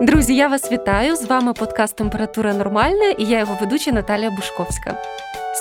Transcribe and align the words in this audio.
Друзі, 0.00 0.34
я 0.36 0.48
вас 0.48 0.72
вітаю. 0.72 1.16
З 1.16 1.24
вами 1.24 1.52
подкаст 1.52 1.96
Температура 1.96 2.54
Нормальна 2.54 3.04
і 3.18 3.24
я 3.24 3.38
його 3.38 3.58
ведуча 3.60 3.92
Наталія 3.92 4.30
Бушковська. 4.30 4.96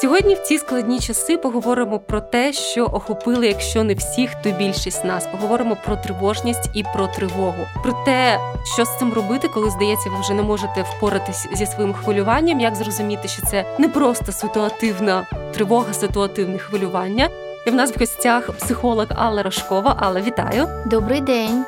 Сьогодні 0.01 0.35
в 0.35 0.39
ці 0.39 0.57
складні 0.57 0.99
часи 0.99 1.37
поговоримо 1.37 1.99
про 1.99 2.21
те, 2.21 2.53
що 2.53 2.83
охопили, 2.85 3.47
якщо 3.47 3.83
не 3.83 3.93
всіх, 3.93 4.35
то 4.35 4.51
більшість 4.51 5.05
нас. 5.05 5.27
Поговоримо 5.27 5.77
про 5.85 5.95
тривожність 5.95 6.69
і 6.73 6.83
про 6.93 7.07
тривогу, 7.07 7.67
про 7.83 8.03
те, 8.05 8.39
що 8.73 8.85
з 8.85 8.97
цим 8.99 9.13
робити, 9.13 9.47
коли 9.53 9.69
здається, 9.69 10.09
ви 10.09 10.19
вже 10.19 10.33
не 10.33 10.43
можете 10.43 10.81
впоратись 10.81 11.47
зі 11.53 11.65
своїм 11.65 11.93
хвилюванням. 11.93 12.59
Як 12.59 12.75
зрозуміти, 12.75 13.27
що 13.27 13.41
це 13.41 13.65
не 13.77 13.89
просто 13.89 14.31
ситуативна 14.31 15.27
тривога, 15.53 15.93
ситуативне 15.93 16.57
хвилювання. 16.57 17.29
І 17.67 17.69
в 17.69 17.75
нас 17.75 17.95
в 17.95 17.99
гостях 17.99 18.51
психолог 18.51 19.07
Алла 19.15 19.43
Рожкова. 19.43 19.95
Алла, 19.99 20.21
вітаю. 20.21 20.67
Добрий 20.85 21.21
день. 21.21 21.65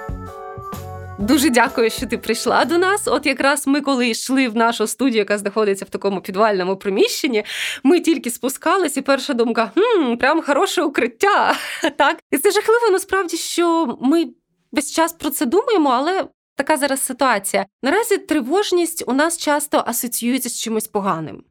Дуже 1.19 1.49
дякую, 1.49 1.89
що 1.89 2.07
ти 2.07 2.17
прийшла 2.17 2.65
до 2.65 2.77
нас. 2.77 3.07
От 3.07 3.25
якраз 3.25 3.67
ми, 3.67 3.81
коли 3.81 4.09
йшли 4.09 4.47
в 4.47 4.55
нашу 4.55 4.87
студію, 4.87 5.17
яка 5.17 5.37
знаходиться 5.37 5.85
в 5.85 5.89
такому 5.89 6.21
підвальному 6.21 6.77
приміщенні, 6.77 7.43
ми 7.83 7.99
тільки 7.99 8.29
спускались, 8.29 8.97
і 8.97 9.01
перша 9.01 9.33
думка 9.33 9.71
хм, 9.75 10.15
прям 10.15 10.41
хороше 10.41 10.83
укриття. 10.83 11.55
Так, 11.97 12.19
і 12.31 12.37
це 12.37 12.51
жахливо, 12.51 12.89
насправді, 12.91 13.37
що 13.37 13.97
ми 14.01 14.25
весь 14.71 14.91
час 14.91 15.13
про 15.13 15.29
це 15.29 15.45
думаємо, 15.45 15.89
але. 15.89 16.27
Така 16.55 16.77
зараз 16.77 17.01
ситуація. 17.01 17.65
Наразі 17.83 18.17
тривожність 18.17 19.03
у 19.07 19.13
нас 19.13 19.37
часто 19.37 19.83
асоціюється 19.87 20.49
з 20.49 20.59
чимось 20.59 20.87
поганим. 20.87 21.43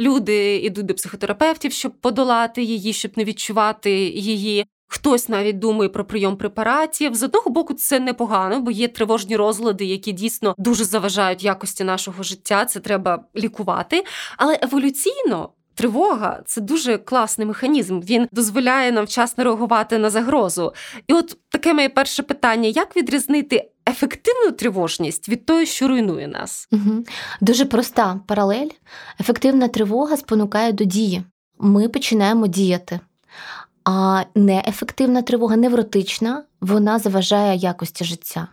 Люди 0.00 0.56
йдуть 0.56 0.86
до 0.86 0.94
психотерапевтів, 0.94 1.72
щоб 1.72 2.00
подолати 2.00 2.62
її, 2.62 2.92
щоб 2.92 3.12
не 3.16 3.24
відчувати 3.24 3.90
її. 4.08 4.66
Хтось 4.94 5.28
навіть 5.28 5.58
думає 5.58 5.88
про 5.88 6.04
прийом 6.04 6.36
препаратів. 6.36 7.14
З 7.14 7.22
одного 7.22 7.50
боку, 7.50 7.74
це 7.74 8.00
непогано, 8.00 8.60
бо 8.60 8.70
є 8.70 8.88
тривожні 8.88 9.36
розлади, 9.36 9.84
які 9.84 10.12
дійсно 10.12 10.54
дуже 10.58 10.84
заважають 10.84 11.44
якості 11.44 11.84
нашого 11.84 12.22
життя. 12.22 12.64
Це 12.64 12.80
треба 12.80 13.24
лікувати. 13.36 14.04
Але 14.36 14.58
еволюційно. 14.62 15.48
Тривога 15.74 16.42
це 16.46 16.60
дуже 16.60 16.98
класний 16.98 17.46
механізм. 17.46 18.00
Він 18.00 18.28
дозволяє 18.32 18.92
нам 18.92 19.04
вчасно 19.04 19.44
реагувати 19.44 19.98
на 19.98 20.10
загрозу. 20.10 20.72
І 21.06 21.12
от 21.12 21.38
таке 21.48 21.74
моє 21.74 21.88
перше 21.88 22.22
питання: 22.22 22.68
як 22.68 22.96
відрізнити 22.96 23.70
ефективну 23.88 24.52
тривожність 24.52 25.28
від 25.28 25.46
того, 25.46 25.64
що 25.64 25.88
руйнує 25.88 26.28
нас? 26.28 26.68
Угу. 26.72 27.04
Дуже 27.40 27.64
проста 27.64 28.20
паралель. 28.26 28.68
Ефективна 29.20 29.68
тривога 29.68 30.16
спонукає 30.16 30.72
до 30.72 30.84
дії. 30.84 31.22
Ми 31.58 31.88
починаємо 31.88 32.46
діяти. 32.46 33.00
А 33.84 34.24
неефективна 34.34 35.22
тривога, 35.22 35.56
невротична, 35.56 36.44
вона 36.60 36.98
заважає 36.98 37.56
якості 37.56 38.04
життя. 38.04 38.48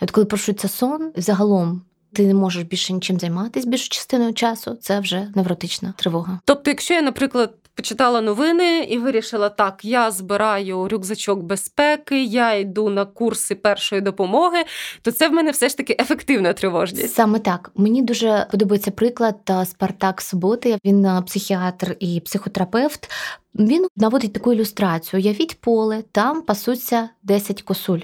І 0.00 0.04
от 0.04 0.10
коли 0.10 0.24
порушується 0.24 0.68
сон, 0.68 1.12
загалом 1.16 1.82
ти 2.12 2.26
не 2.26 2.34
можеш 2.34 2.62
більше 2.62 2.92
нічим 2.92 3.20
займатися 3.20 3.68
більшу 3.68 3.88
частиною 3.88 4.34
часу, 4.34 4.74
це 4.80 5.00
вже 5.00 5.28
невротична 5.34 5.94
тривога. 5.96 6.38
Тобто, 6.44 6.70
якщо 6.70 6.94
я, 6.94 7.02
наприклад, 7.02 7.54
почитала 7.74 8.20
новини 8.20 8.86
і 8.90 8.98
вирішила, 8.98 9.48
так, 9.48 9.84
я 9.84 10.10
збираю 10.10 10.88
рюкзачок 10.88 11.42
безпеки, 11.42 12.24
я 12.24 12.54
йду 12.54 12.90
на 12.90 13.04
курси 13.04 13.54
першої 13.54 14.00
допомоги, 14.00 14.58
то 15.02 15.12
це 15.12 15.28
в 15.28 15.32
мене 15.32 15.50
все 15.50 15.68
ж 15.68 15.76
таки 15.76 15.96
ефективна 16.00 16.52
тривожність. 16.52 17.14
Саме 17.14 17.38
так. 17.38 17.70
Мені 17.76 18.02
дуже 18.02 18.46
подобається 18.50 18.90
приклад 18.90 19.52
Спартак 19.64 20.20
Суботи. 20.20 20.78
Він 20.84 21.22
психіатр 21.26 21.96
і 22.00 22.20
психотерапевт. 22.20 23.10
Він 23.54 23.86
наводить 23.96 24.32
таку 24.32 24.52
ілюстрацію: 24.52 25.20
Явіть 25.20 25.60
поле, 25.60 26.02
там 26.12 26.42
пасуться 26.42 27.08
10 27.22 27.62
косуль. 27.62 28.00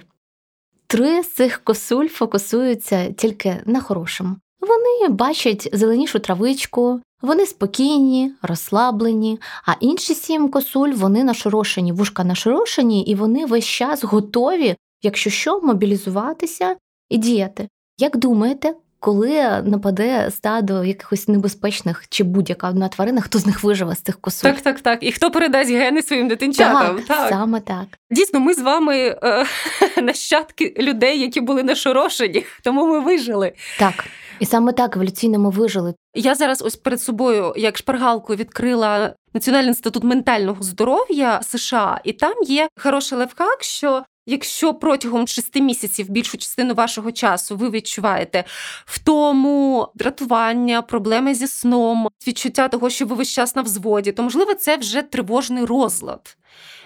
Три 0.86 1.22
з 1.22 1.34
цих 1.34 1.64
косуль 1.64 2.08
фокусуються 2.08 3.12
тільки 3.12 3.62
на 3.66 3.80
хорошому. 3.80 4.36
Вони 4.60 5.08
бачать 5.08 5.68
зеленішу 5.72 6.18
травичку, 6.18 7.00
вони 7.22 7.46
спокійні, 7.46 8.32
розслаблені, 8.42 9.40
а 9.66 9.72
інші 9.80 10.14
сім 10.14 10.48
косуль 10.48 10.92
вони 10.92 11.24
нашорошені, 11.24 11.92
вушка 11.92 12.24
нашорошені, 12.24 13.02
і 13.02 13.14
вони 13.14 13.46
весь 13.46 13.64
час 13.64 14.04
готові, 14.04 14.76
якщо 15.02 15.30
що, 15.30 15.60
мобілізуватися 15.60 16.76
і 17.08 17.18
діяти. 17.18 17.68
Як 17.98 18.16
думаєте, 18.16 18.74
коли 19.00 19.62
нападе 19.64 20.30
стадо 20.30 20.84
якихось 20.84 21.28
небезпечних 21.28 22.04
чи 22.08 22.24
будь-яка 22.24 22.68
одна 22.68 22.88
тварина, 22.88 23.20
хто 23.20 23.38
з 23.38 23.46
них 23.46 23.64
виживе 23.64 23.94
з 23.94 24.00
цих 24.00 24.20
косуль? 24.20 24.48
Так, 24.48 24.60
так, 24.60 24.80
так. 24.80 24.98
І 25.02 25.12
хто 25.12 25.30
передасть 25.30 25.70
гени 25.70 26.02
своїм 26.02 26.28
дитинчатам? 26.28 26.96
Так, 26.96 27.04
так. 27.06 27.28
саме 27.28 27.60
так. 27.60 27.86
Дійсно, 28.10 28.40
ми 28.40 28.54
з 28.54 28.58
вами 28.58 28.96
е, 28.98 29.44
нащадки 30.02 30.74
людей, 30.78 31.20
які 31.20 31.40
були 31.40 31.62
нашорошені, 31.62 32.44
тому 32.62 32.86
ми 32.86 33.00
вижили. 33.00 33.52
Так. 33.78 34.04
І 34.40 34.46
саме 34.46 34.72
так 34.72 34.96
еволюційно 34.96 35.38
ми 35.38 35.50
вижили. 35.50 35.94
Я 36.14 36.34
зараз 36.34 36.62
ось 36.62 36.76
перед 36.76 37.02
собою, 37.02 37.54
як 37.56 37.78
шпаргалку, 37.78 38.34
відкрила 38.34 39.14
Національний 39.34 39.68
інститут 39.68 40.04
ментального 40.04 40.62
здоров'я 40.62 41.40
США, 41.42 42.00
і 42.04 42.12
там 42.12 42.34
є 42.42 42.68
хороший 42.76 43.18
левхак, 43.18 43.62
що 43.62 44.04
Якщо 44.30 44.74
протягом 44.74 45.26
шести 45.26 45.60
місяців 45.60 46.10
більшу 46.10 46.38
частину 46.38 46.74
вашого 46.74 47.12
часу 47.12 47.56
ви 47.56 47.70
відчуваєте 47.70 48.44
втому, 48.86 49.88
дратування, 49.94 50.82
проблеми 50.82 51.34
зі 51.34 51.46
сном, 51.46 52.08
відчуття 52.26 52.68
того, 52.68 52.90
що 52.90 53.06
ви 53.06 53.14
весь 53.14 53.32
час 53.32 53.56
на 53.56 53.62
взводі, 53.62 54.12
то 54.12 54.22
можливо 54.22 54.54
це 54.54 54.76
вже 54.76 55.02
тривожний 55.02 55.64
розлад. 55.64 56.36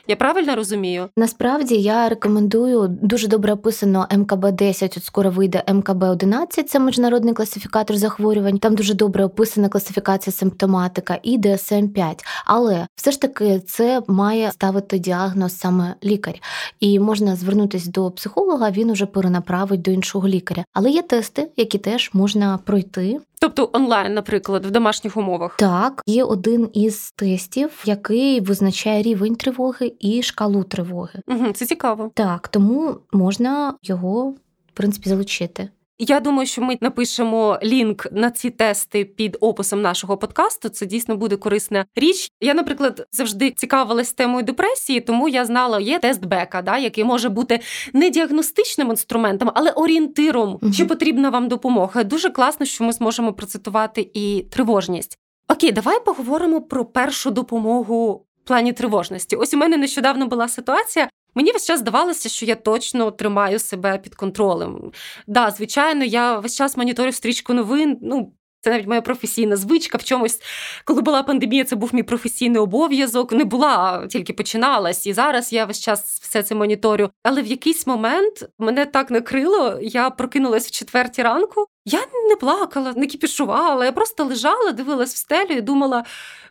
Я 0.08 0.16
правильно 0.16 0.56
розумію? 0.56 1.08
Насправді 1.16 1.74
я 1.74 2.08
рекомендую 2.08 2.88
дуже 2.88 3.28
добре 3.28 3.52
описано 3.52 4.06
МКБ 4.16 4.52
10 4.52 4.96
От 4.96 5.04
скоро 5.04 5.30
вийде 5.30 5.64
МКБ 5.72 6.02
11 6.02 6.68
Це 6.70 6.80
міжнародний 6.80 7.34
класифікатор 7.34 7.96
захворювань. 7.96 8.58
Там 8.58 8.74
дуже 8.74 8.94
добре 8.94 9.24
описана 9.24 9.68
класифікація 9.68 10.34
симптоматика 10.34 11.18
і 11.22 11.38
dsm 11.38 11.88
5 11.88 12.24
Але 12.44 12.86
все 12.94 13.10
ж 13.10 13.20
таки 13.20 13.60
це 13.60 14.02
має 14.08 14.50
ставити 14.50 14.98
діагноз 14.98 15.58
саме 15.58 15.94
лікар, 16.04 16.34
і 16.80 17.00
можна 17.00 17.36
звернутися 17.36 17.90
до 17.90 18.10
психолога. 18.10 18.70
Він 18.70 18.90
уже 18.90 19.06
перенаправить 19.06 19.82
до 19.82 19.90
іншого 19.90 20.28
лікаря. 20.28 20.64
Але 20.72 20.90
є 20.90 21.02
тести, 21.02 21.50
які 21.56 21.78
теж 21.78 22.10
можна 22.12 22.58
пройти. 22.64 23.20
Тобто 23.42 23.70
онлайн, 23.72 24.14
наприклад, 24.14 24.66
в 24.66 24.70
домашніх 24.70 25.16
умовах. 25.16 25.56
Так, 25.56 26.02
є 26.06 26.24
один 26.24 26.70
із 26.72 27.12
тестів, 27.12 27.70
який 27.84 28.40
визначає 28.40 29.02
рівень 29.02 29.36
тривоги 29.36 29.92
і 30.00 30.22
шкалу 30.22 30.64
тривоги. 30.64 31.20
Угу, 31.26 31.52
Це 31.52 31.66
цікаво. 31.66 32.10
Так, 32.14 32.48
тому 32.48 32.94
можна 33.12 33.74
його 33.82 34.30
в 34.30 34.72
принципі 34.74 35.08
залучити. 35.08 35.68
Я 35.98 36.20
думаю, 36.20 36.46
що 36.46 36.62
ми 36.62 36.78
напишемо 36.80 37.58
лінк 37.62 38.06
на 38.12 38.30
ці 38.30 38.50
тести 38.50 39.04
під 39.04 39.36
описом 39.40 39.82
нашого 39.82 40.16
подкасту. 40.16 40.68
Це 40.68 40.86
дійсно 40.86 41.16
буде 41.16 41.36
корисна 41.36 41.84
річ. 41.96 42.30
Я, 42.40 42.54
наприклад, 42.54 43.06
завжди 43.12 43.50
цікавилась 43.50 44.12
темою 44.12 44.44
депресії, 44.44 45.00
тому 45.00 45.28
я 45.28 45.44
знала, 45.44 45.80
є 45.80 45.98
тест 45.98 46.24
Бека, 46.24 46.62
да, 46.62 46.78
який 46.78 47.04
може 47.04 47.28
бути 47.28 47.60
не 47.92 48.10
діагностичним 48.10 48.90
інструментом, 48.90 49.50
але 49.54 49.70
орієнтиром, 49.70 50.58
угу. 50.62 50.72
чи 50.72 50.84
потрібна 50.84 51.30
вам 51.30 51.48
допомога. 51.48 52.04
Дуже 52.04 52.30
класно, 52.30 52.66
що 52.66 52.84
ми 52.84 52.92
зможемо 52.92 53.32
процитувати 53.32 54.10
і 54.14 54.46
тривожність. 54.50 55.18
Окей, 55.48 55.72
давай 55.72 56.04
поговоримо 56.04 56.62
про 56.62 56.84
першу 56.84 57.30
допомогу. 57.30 58.26
В 58.44 58.48
плані 58.48 58.72
тривожності. 58.72 59.36
Ось 59.36 59.54
у 59.54 59.56
мене 59.56 59.76
нещодавно 59.76 60.26
була 60.26 60.48
ситуація, 60.48 61.08
Мені 61.34 61.52
весь 61.52 61.66
час 61.66 61.80
здавалося, 61.80 62.28
що 62.28 62.46
я 62.46 62.54
точно 62.54 63.10
тримаю 63.10 63.58
себе 63.58 63.98
під 63.98 64.14
контролем. 64.14 64.92
Да, 65.26 65.50
звичайно, 65.50 66.04
я 66.04 66.38
весь 66.38 66.56
час 66.56 66.76
моніторю 66.76 67.12
стрічку 67.12 67.54
новин. 67.54 67.98
Ну, 68.02 68.32
це 68.60 68.70
навіть 68.70 68.86
моя 68.86 69.00
професійна 69.00 69.56
звичка 69.56 69.98
в 69.98 70.04
чомусь. 70.04 70.40
Коли 70.84 71.02
була 71.02 71.22
пандемія, 71.22 71.64
це 71.64 71.76
був 71.76 71.94
мій 71.94 72.02
професійний 72.02 72.60
обов'язок. 72.60 73.32
Не 73.32 73.44
була, 73.44 74.06
тільки 74.06 74.32
починалась. 74.32 75.06
І 75.06 75.12
зараз 75.12 75.52
я 75.52 75.64
весь 75.64 75.80
час 75.80 76.20
все 76.22 76.42
це 76.42 76.54
моніторю. 76.54 77.10
Але 77.22 77.42
в 77.42 77.46
якийсь 77.46 77.86
момент 77.86 78.48
мене 78.58 78.86
так 78.86 79.10
накрило, 79.10 79.78
я 79.82 80.10
прокинулась 80.10 80.66
в 80.66 80.70
четвертій 80.70 81.22
ранку. 81.22 81.66
Я 81.84 82.00
не 82.28 82.36
плакала, 82.36 82.92
не 82.96 83.06
кіпішувала. 83.06 83.84
Я 83.84 83.92
просто 83.92 84.24
лежала, 84.24 84.72
дивилась 84.72 85.14
в 85.14 85.16
стелю 85.16 85.50
і 85.50 85.60
думала 85.60 86.04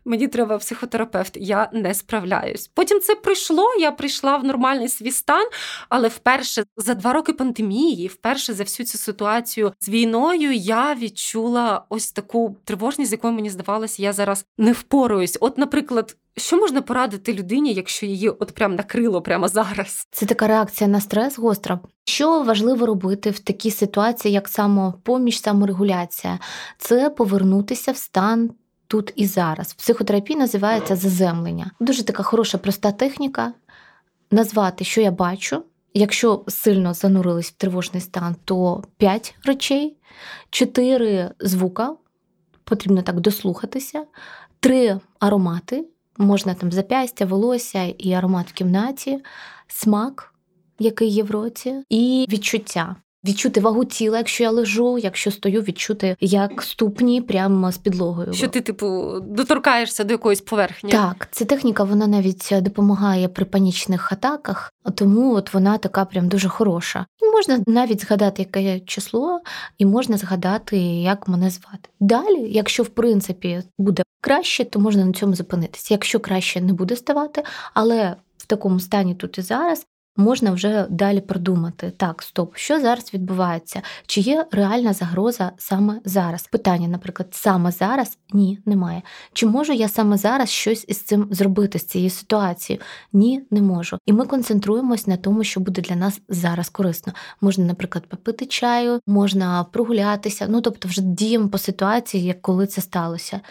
мені 0.05 0.27
треба 0.27 0.57
психотерапевт, 0.57 1.37
я 1.37 1.69
не 1.73 1.93
справляюсь. 1.93 2.67
Потім 2.73 2.99
це 2.99 3.15
пройшло, 3.15 3.75
я 3.79 3.91
прийшла 3.91 4.37
в 4.37 4.43
нормальний 4.43 4.89
свій 4.89 5.11
стан, 5.11 5.47
але 5.89 6.07
вперше 6.07 6.63
за 6.77 6.93
два 6.93 7.13
роки 7.13 7.33
пандемії, 7.33 8.07
вперше 8.07 8.53
за 8.53 8.63
всю 8.63 8.87
цю 8.87 8.97
ситуацію 8.97 9.73
з 9.79 9.89
війною, 9.89 10.51
я 10.51 10.95
відчула 10.95 11.85
ось 11.89 12.11
таку 12.11 12.57
тривожність, 12.63 13.09
з 13.09 13.11
якою 13.11 13.33
мені 13.33 13.49
здавалося, 13.49 14.03
я 14.03 14.13
зараз 14.13 14.45
не 14.57 14.71
впораюсь. 14.71 15.37
От, 15.41 15.57
наприклад. 15.57 16.17
Що 16.37 16.57
можна 16.57 16.81
порадити 16.81 17.33
людині, 17.33 17.73
якщо 17.73 18.05
її 18.05 18.29
от 18.29 18.51
прям 18.51 18.75
накрило 18.75 19.21
прямо 19.21 19.47
зараз? 19.47 20.07
Це 20.11 20.25
така 20.25 20.47
реакція 20.47 20.87
на 20.87 21.01
стрес 21.01 21.39
гостра. 21.39 21.79
Що 22.05 22.43
важливо 22.43 22.85
робити 22.85 23.29
в 23.29 23.39
такій 23.39 23.71
ситуації, 23.71 24.33
як 24.33 24.47
самопоміч, 24.47 25.41
саморегуляція? 25.41 26.39
Це 26.77 27.09
повернутися 27.09 27.91
в 27.91 27.97
стан 27.97 28.51
тут 28.87 29.13
і 29.15 29.25
зараз. 29.25 29.67
В 29.67 29.73
психотерапії 29.73 30.39
називається 30.39 30.95
заземлення. 30.95 31.71
Дуже 31.79 32.03
така 32.03 32.23
хороша, 32.23 32.57
проста 32.57 32.91
техніка 32.91 33.53
назвати, 34.31 34.83
що 34.83 35.01
я 35.01 35.11
бачу, 35.11 35.63
Якщо 35.93 36.43
сильно 36.47 36.93
занурились 36.93 37.49
в 37.49 37.55
тривожний 37.55 38.01
стан, 38.01 38.35
то 38.45 38.83
5 38.97 39.35
речей, 39.43 39.97
4 40.49 41.31
звука, 41.39 41.95
потрібно 42.63 43.01
так 43.01 43.19
дослухатися, 43.19 44.05
3 44.59 44.99
аромати, 45.19 45.85
можна 46.17 46.53
там 46.53 46.71
запястя, 46.71 47.25
волосся 47.25 47.83
і 47.83 48.13
аромат 48.13 48.49
в 48.49 48.53
кімнаті, 48.53 49.23
смак, 49.67 50.33
який 50.79 51.09
є 51.09 51.23
в 51.23 51.31
роті, 51.31 51.83
і 51.89 52.25
відчуття. 52.29 52.95
Відчути 53.25 53.61
вагу 53.61 53.85
тіла, 53.85 54.17
якщо 54.17 54.43
я 54.43 54.51
лежу, 54.51 54.97
якщо 54.97 55.31
стою, 55.31 55.61
відчути 55.61 56.15
як 56.19 56.63
ступні 56.63 57.21
прямо 57.21 57.71
з 57.71 57.77
підлогою. 57.77 58.33
Що 58.33 58.47
ти, 58.47 58.61
типу, 58.61 59.19
доторкаєшся 59.19 60.03
до 60.03 60.13
якоїсь 60.13 60.41
поверхні? 60.41 60.91
Так, 60.91 61.27
ця 61.31 61.45
техніка 61.45 61.83
вона 61.83 62.07
навіть 62.07 62.53
допомагає 62.61 63.27
при 63.27 63.45
панічних 63.45 64.11
атаках, 64.11 64.73
тому 64.95 65.35
от 65.35 65.53
вона 65.53 65.77
така 65.77 66.05
прям 66.05 66.27
дуже 66.27 66.49
хороша. 66.49 67.05
Можна 67.33 67.63
навіть 67.67 68.01
згадати 68.01 68.41
яке 68.41 68.79
число, 68.79 69.41
і 69.77 69.85
можна 69.85 70.17
згадати, 70.17 70.77
як 70.79 71.27
мене 71.27 71.49
звати. 71.49 71.89
Далі, 71.99 72.51
якщо 72.51 72.83
в 72.83 72.87
принципі 72.87 73.61
буде 73.77 74.03
краще, 74.21 74.65
то 74.65 74.79
можна 74.79 75.05
на 75.05 75.13
цьому 75.13 75.35
зупинитися. 75.35 75.93
Якщо 75.93 76.19
краще 76.19 76.61
не 76.61 76.73
буде 76.73 76.95
ставати, 76.95 77.43
але 77.73 78.15
в 78.37 78.45
такому 78.45 78.79
стані 78.79 79.15
тут 79.15 79.37
і 79.37 79.41
зараз 79.41 79.85
можна 80.17 80.51
вже 80.51 80.87
далі 80.89 81.21
продумати. 81.21 81.91
Так, 81.97 82.23
стоп, 82.23 82.57
що 82.57 82.79
зараз 82.79 83.13
відбувається? 83.13 83.81
Чи 84.05 84.21
є 84.21 84.45
реальна 84.51 84.93
загроза 84.93 85.51
саме 85.57 86.01
зараз? 86.05 86.47
Питання, 86.47 86.87
наприклад, 86.87 87.29
саме 87.31 87.71
зараз? 87.71 88.17
Ні, 88.33 88.59
немає. 88.65 89.01
Чи 89.33 89.45
можу 89.45 89.73
я 89.73 89.89
саме 89.89 90.17
зараз 90.17 90.49
щось 90.49 90.85
із 90.87 91.01
цим 91.01 91.27
зробити 91.31 91.79
з 91.79 91.85
цією 91.85 92.09
ситуацією? 92.09 92.83
Ні, 93.13 93.43
не 93.51 93.61
можу. 93.61 93.97
І 94.05 94.13
ми 94.13 94.25
концентруємось 94.25 95.07
на 95.07 95.17
тому, 95.17 95.43
що 95.43 95.59
буде 95.59 95.81
для 95.81 95.95
нас 95.95 96.21
зараз 96.29 96.69
корисно. 96.69 97.13
Можна, 97.41 97.65
наприклад, 97.65 98.05
попити 98.07 98.45
чаю, 98.45 98.99
можна 99.07 99.63
прогулятися, 99.63 100.45
ну 100.49 100.61
тобто, 100.61 100.87
вже 100.87 101.01
діємо 101.01 101.49
по 101.49 101.57
ситуації, 101.57 102.23
як 102.23 102.41
коли 102.41 102.67
це 102.67 102.81
сталося. 102.81 103.41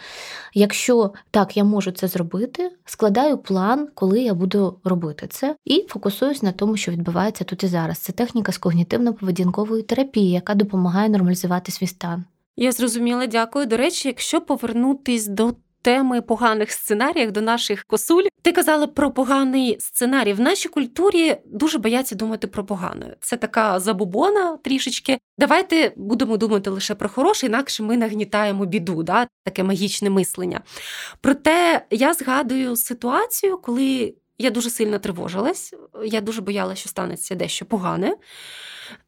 Якщо 0.53 1.13
так, 1.31 1.57
я 1.57 1.63
можу 1.63 1.91
це 1.91 2.07
зробити, 2.07 2.71
складаю 2.85 3.37
план, 3.37 3.87
коли 3.93 4.21
я 4.21 4.33
буду 4.33 4.79
робити 4.83 5.27
це, 5.27 5.55
і 5.65 5.85
фокусуюсь 5.89 6.43
на 6.43 6.50
тому, 6.51 6.77
що 6.77 6.91
відбувається 6.91 7.43
тут 7.43 7.63
і 7.63 7.67
зараз. 7.67 7.97
Це 7.97 8.13
техніка 8.13 8.51
з 8.51 8.59
когнітивно-поведінкової 8.59 9.83
терапії, 9.83 10.31
яка 10.31 10.55
допомагає 10.55 11.09
нормалізувати 11.09 11.71
свій 11.71 11.87
стан. 11.87 12.23
Я 12.55 12.71
зрозуміла, 12.71 13.27
дякую. 13.27 13.65
До 13.65 13.77
речі, 13.77 14.07
якщо 14.07 14.41
повернутись 14.41 15.27
до 15.27 15.53
теми 15.81 16.21
поганих 16.21 16.71
сценаріїв, 16.71 17.31
до 17.31 17.41
наших 17.41 17.83
косуль, 17.83 18.23
ти 18.41 18.51
казала 18.51 18.87
про 18.87 19.11
поганий 19.11 19.77
сценарій. 19.79 20.33
В 20.33 20.39
нашій 20.39 20.69
культурі 20.69 21.35
дуже 21.45 21.77
бояться 21.77 22.15
думати 22.15 22.47
про 22.47 22.65
погане. 22.65 23.15
Це 23.19 23.37
така 23.37 23.79
забубона 23.79 24.57
трішечки. 24.57 25.19
Давайте 25.37 25.93
будемо 25.95 26.37
думати 26.37 26.69
лише 26.69 26.95
про 26.95 27.09
хороше, 27.09 27.47
інакше 27.47 27.83
ми 27.83 27.97
нагнітаємо 27.97 28.65
біду, 28.65 29.03
да? 29.03 29.27
таке 29.43 29.63
магічне 29.63 30.09
мислення. 30.09 30.61
Проте 31.21 31.85
я 31.91 32.13
згадую 32.13 32.75
ситуацію, 32.75 33.57
коли 33.57 34.13
я 34.41 34.49
дуже 34.49 34.69
сильно 34.69 34.99
тривожилась, 34.99 35.73
я 36.05 36.21
дуже 36.21 36.41
боялася, 36.41 36.79
що 36.79 36.89
станеться 36.89 37.35
дещо 37.35 37.65
погане. 37.65 38.17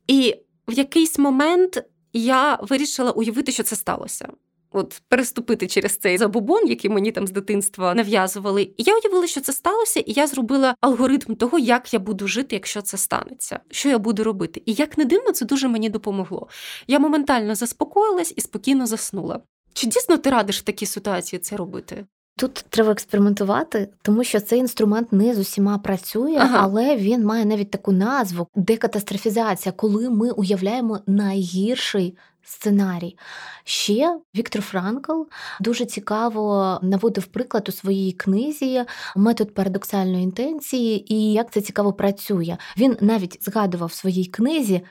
І 0.07 0.35
в 0.67 0.73
якийсь 0.73 1.19
момент 1.19 1.83
я 2.13 2.59
вирішила 2.61 3.11
уявити, 3.11 3.51
що 3.51 3.63
це 3.63 3.75
сталося. 3.75 4.29
От 4.71 5.01
переступити 5.07 5.67
через 5.67 5.97
цей 5.97 6.17
забубон, 6.17 6.67
який 6.67 6.91
мені 6.91 7.11
там 7.11 7.27
з 7.27 7.31
дитинства 7.31 7.93
нав'язували. 7.93 8.63
І 8.63 8.83
я 8.83 8.95
уявила, 8.95 9.27
що 9.27 9.41
це 9.41 9.53
сталося, 9.53 9.99
і 9.99 10.11
я 10.11 10.27
зробила 10.27 10.75
алгоритм 10.81 11.35
того, 11.35 11.59
як 11.59 11.93
я 11.93 11.99
буду 11.99 12.27
жити, 12.27 12.55
якщо 12.55 12.81
це 12.81 12.97
станеться, 12.97 13.59
що 13.71 13.89
я 13.89 13.99
буду 13.99 14.23
робити. 14.23 14.61
І 14.65 14.73
як 14.73 14.97
не 14.97 15.05
дивно, 15.05 15.31
це 15.31 15.45
дуже 15.45 15.67
мені 15.67 15.89
допомогло. 15.89 16.47
Я 16.87 16.99
моментально 16.99 17.55
заспокоїлась 17.55 18.33
і 18.35 18.41
спокійно 18.41 18.85
заснула. 18.85 19.41
Чи 19.73 19.87
дійсно 19.87 20.17
ти 20.17 20.29
радиш 20.29 20.59
в 20.59 20.63
такій 20.63 20.85
ситуації 20.85 21.39
це 21.39 21.57
робити? 21.57 22.05
Тут 22.37 22.65
треба 22.69 22.91
експериментувати, 22.91 23.89
тому 24.01 24.23
що 24.23 24.39
цей 24.39 24.59
інструмент 24.59 25.13
не 25.13 25.35
з 25.35 25.39
усіма 25.39 25.77
працює, 25.77 26.37
ага. 26.39 26.59
але 26.61 26.95
він 26.95 27.25
має 27.25 27.45
навіть 27.45 27.71
таку 27.71 27.91
назву 27.91 28.47
декатастрофізація, 28.55 29.73
коли 29.73 30.09
ми 30.09 30.31
уявляємо 30.31 30.99
найгірший 31.07 32.17
сценарій. 32.43 33.17
Ще 33.63 34.19
Віктор 34.35 34.61
Франкл 34.61 35.21
дуже 35.59 35.85
цікаво 35.85 36.79
наводив 36.81 37.25
приклад 37.25 37.69
у 37.69 37.71
своїй 37.71 38.11
книзі 38.11 38.83
метод 39.15 39.53
парадоксальної 39.53 40.23
інтенції 40.23 41.13
і 41.13 41.33
як 41.33 41.51
це 41.51 41.61
цікаво 41.61 41.93
працює. 41.93 42.57
Він 42.77 42.97
навіть 43.01 43.37
згадував 43.41 43.89
в 43.89 43.93
своїй 43.93 44.25
книзі 44.25 44.81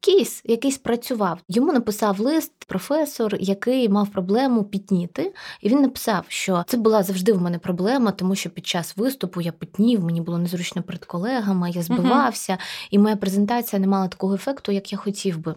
кейс, 0.00 0.42
який 0.44 0.72
спрацював. 0.72 1.40
Йому 1.48 1.72
написав 1.72 2.20
лист 2.20 2.52
професор, 2.66 3.36
який 3.40 3.88
мав 3.88 4.08
проблему 4.08 4.64
пітніти, 4.64 5.34
і 5.60 5.68
він 5.68 5.80
написав, 5.80 6.24
що 6.28 6.64
це 6.66 6.76
була 6.76 7.02
завжди 7.02 7.32
в 7.32 7.42
мене 7.42 7.58
проблема, 7.58 8.12
тому 8.12 8.34
що 8.34 8.50
під 8.50 8.66
час 8.66 8.96
виступу 8.96 9.40
я 9.40 9.52
пітнів, 9.52 10.04
мені 10.04 10.20
було 10.20 10.38
незручно 10.38 10.82
перед 10.82 11.04
колегами, 11.04 11.70
я 11.70 11.82
збивався, 11.82 12.52
uh 12.52 12.58
і 12.90 12.98
моя 12.98 13.16
презентація 13.16 13.80
не 13.80 13.86
мала 13.86 14.08
такого 14.08 14.34
ефекту, 14.34 14.72
як 14.72 14.92
я 14.92 14.98
хотів 14.98 15.38
би. 15.38 15.54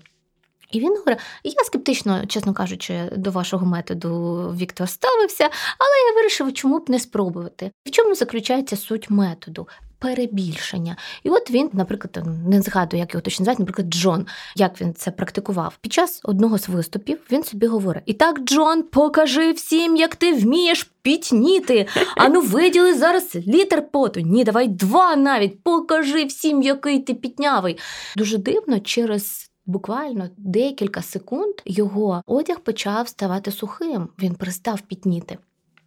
І 0.71 0.79
він 0.79 0.97
говорить: 0.97 1.19
я 1.43 1.63
скептично, 1.63 2.25
чесно 2.25 2.53
кажучи, 2.53 3.09
до 3.17 3.31
вашого 3.31 3.65
методу 3.65 4.09
Віктор 4.57 4.89
ставився, 4.89 5.43
але 5.77 6.09
я 6.09 6.15
вирішив, 6.15 6.53
чому 6.53 6.79
б 6.79 6.89
не 6.89 6.99
спробувати. 6.99 7.71
В 7.85 7.91
чому 7.91 8.15
заключається 8.15 8.77
суть 8.77 9.09
методу? 9.09 9.67
перебільшення. 10.01 10.95
І 11.23 11.29
от 11.29 11.51
він, 11.51 11.69
наприклад, 11.73 12.27
не 12.47 12.61
згадую, 12.61 12.99
як 12.99 13.13
його 13.13 13.21
точно 13.21 13.45
звати, 13.45 13.61
наприклад, 13.61 13.87
Джон, 13.89 14.27
як 14.55 14.81
він 14.81 14.93
це 14.93 15.11
практикував. 15.11 15.77
Під 15.81 15.93
час 15.93 16.21
одного 16.23 16.57
з 16.57 16.69
виступів 16.69 17.19
він 17.31 17.43
собі 17.43 17.67
говорить: 17.67 18.03
І 18.05 18.13
так, 18.13 18.39
Джон, 18.39 18.83
покажи 18.83 19.51
всім, 19.51 19.95
як 19.95 20.15
ти 20.15 20.33
вмієш 20.33 20.91
пітніти. 21.01 21.87
Ану, 22.17 22.41
виділи 22.41 22.93
зараз 22.93 23.35
літер 23.35 23.91
поту. 23.91 24.19
Ні, 24.19 24.43
давай 24.43 24.67
два 24.67 25.15
навіть. 25.15 25.63
Покажи 25.63 26.25
всім, 26.25 26.61
який 26.61 26.99
ти 26.99 27.13
пітнявий. 27.13 27.79
Дуже 28.17 28.37
дивно 28.37 28.79
через. 28.79 29.50
Буквально 29.71 30.29
декілька 30.37 31.01
секунд 31.01 31.55
його 31.65 32.23
одяг 32.25 32.59
почав 32.59 33.07
ставати 33.07 33.51
сухим. 33.51 34.09
Він 34.19 34.35
перестав 34.35 34.81
пітніти. 34.81 35.37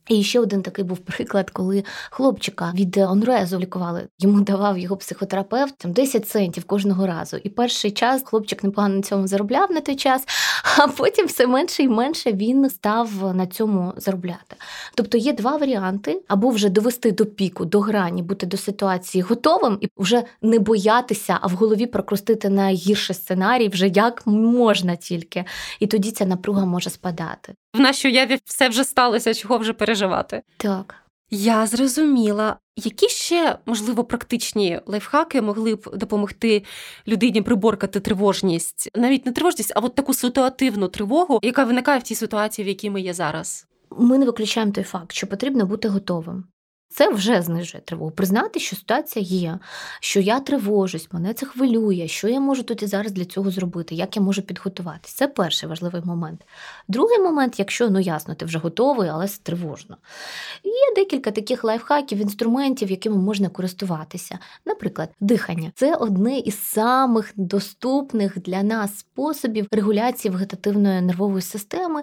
І 0.09 0.23
ще 0.23 0.41
один 0.41 0.62
такий 0.62 0.85
був 0.85 0.99
приклад, 0.99 1.51
коли 1.51 1.85
хлопчика 2.11 2.73
від 2.75 2.97
онрезу 2.97 3.59
лікували. 3.59 4.09
Йому 4.19 4.41
давав 4.41 4.79
його 4.79 4.97
психотерапевт 4.97 5.79
там 5.79 5.93
10 5.93 6.29
центів 6.29 6.65
кожного 6.65 7.06
разу. 7.06 7.37
І 7.37 7.49
перший 7.49 7.91
час 7.91 8.23
хлопчик 8.25 8.65
непогано 8.65 8.94
на 8.94 9.03
цьому 9.03 9.27
заробляв 9.27 9.73
на 9.73 9.81
той 9.81 9.96
час, 9.96 10.25
а 10.79 10.89
потім 10.89 11.27
все 11.27 11.46
менше 11.46 11.82
і 11.82 11.89
менше 11.89 12.32
він 12.32 12.70
став 12.70 13.34
на 13.34 13.46
цьому 13.46 13.93
заробляти. 13.96 14.56
Тобто 14.94 15.19
є 15.19 15.32
два 15.32 15.56
варіанти: 15.56 16.23
або 16.29 16.51
вже 16.51 16.69
довести 16.69 17.13
до 17.13 17.27
піку, 17.27 17.65
до 17.65 17.81
грані, 17.81 18.23
бути 18.23 18.46
до 18.46 18.56
ситуації 18.56 19.23
готовим 19.23 19.79
і 19.81 19.89
вже 19.96 20.23
не 20.43 20.58
боятися, 20.58 21.39
а 21.41 21.46
в 21.46 21.51
голові 21.51 21.87
прокрустити 21.87 22.49
найгірший 22.49 23.17
сценарій 23.17 23.69
вже 23.69 23.89
як 23.89 24.27
можна 24.27 24.96
тільки. 24.96 25.44
І 25.81 25.87
тоді 25.87 26.11
ця 26.11 26.27
напруга 26.27 26.65
може 26.65 26.91
спадати. 26.91 27.55
В 27.75 27.81
нашій 27.81 28.09
уяві 28.09 28.39
все 28.45 28.69
вже 28.69 28.85
сталося, 28.85 29.35
чого 29.35 29.59
вже 29.59 29.73
переживати. 29.73 30.43
Так. 30.57 30.95
Я 31.31 31.67
зрозуміла, 31.67 32.57
які 32.77 33.09
ще, 33.09 33.59
можливо, 33.67 34.05
практичні 34.05 34.81
лайфхаки 34.87 35.43
могли 35.43 35.75
б 35.75 35.97
допомогти 35.97 36.65
людині 37.09 37.43
приборкати 37.43 38.01
тривожність, 38.01 38.91
навіть 38.95 39.27
не 39.27 39.33
тривожність, 39.33 39.73
а 39.77 39.81
от 39.81 39.95
таку 39.95 40.15
ситуативну 40.15 40.89
тривогу, 40.89 41.39
яка 41.43 41.65
виникає 41.65 41.99
в 41.99 42.03
тій 42.03 42.15
ситуації, 42.15 42.65
в 42.65 42.69
якій 42.69 42.91
ми 42.91 43.01
є 43.01 43.15
зараз. 43.15 43.67
Ми 43.91 44.19
не 44.19 44.27
виключаємо 44.27 44.73
той 44.73 44.85
факт, 44.85 45.13
що 45.13 45.27
потрібно 45.27 45.67
бути 45.67 45.89
готовим. 45.89 46.45
Це 46.94 47.08
вже 47.08 47.43
знижує 47.43 47.82
тривогу. 47.84 48.10
Признати, 48.10 48.60
що 48.60 48.77
ситуація 48.77 49.24
є, 49.24 49.58
що 50.01 50.20
я 50.20 50.41
тривожусь, 50.41 51.08
мене 51.13 51.34
це 51.34 51.46
хвилює, 51.46 52.08
що 52.08 52.29
я 52.29 52.41
можу 52.41 52.63
тут 52.63 52.82
і 52.82 52.86
зараз 52.86 53.13
для 53.13 53.24
цього 53.24 53.51
зробити, 53.51 53.94
як 53.94 54.17
я 54.17 54.22
можу 54.22 54.43
підготуватися. 54.43 55.17
Це 55.17 55.29
перший 55.29 55.69
важливий 55.69 56.03
момент. 56.05 56.41
Другий 56.89 57.19
момент, 57.19 57.58
якщо 57.58 57.91
ну 57.91 58.01
ясно, 58.01 58.34
ти 58.34 58.44
вже 58.44 58.58
готовий, 58.58 59.08
але 59.08 59.29
це 59.29 59.39
тривожно. 59.43 59.96
Є 60.65 60.94
декілька 60.96 61.31
таких 61.31 61.65
лайфхаків, 61.65 62.19
інструментів, 62.19 62.91
якими 62.91 63.17
можна 63.17 63.48
користуватися. 63.48 64.39
Наприклад, 64.67 65.08
дихання 65.20 65.72
це 65.74 65.94
одне 65.94 66.39
із 66.39 66.63
самих 66.63 67.32
доступних 67.36 68.39
для 68.39 68.63
нас 68.63 68.98
способів 68.98 69.67
регуляції 69.70 70.32
вегетативної 70.32 71.01
нервової 71.01 71.43
системи. 71.43 72.03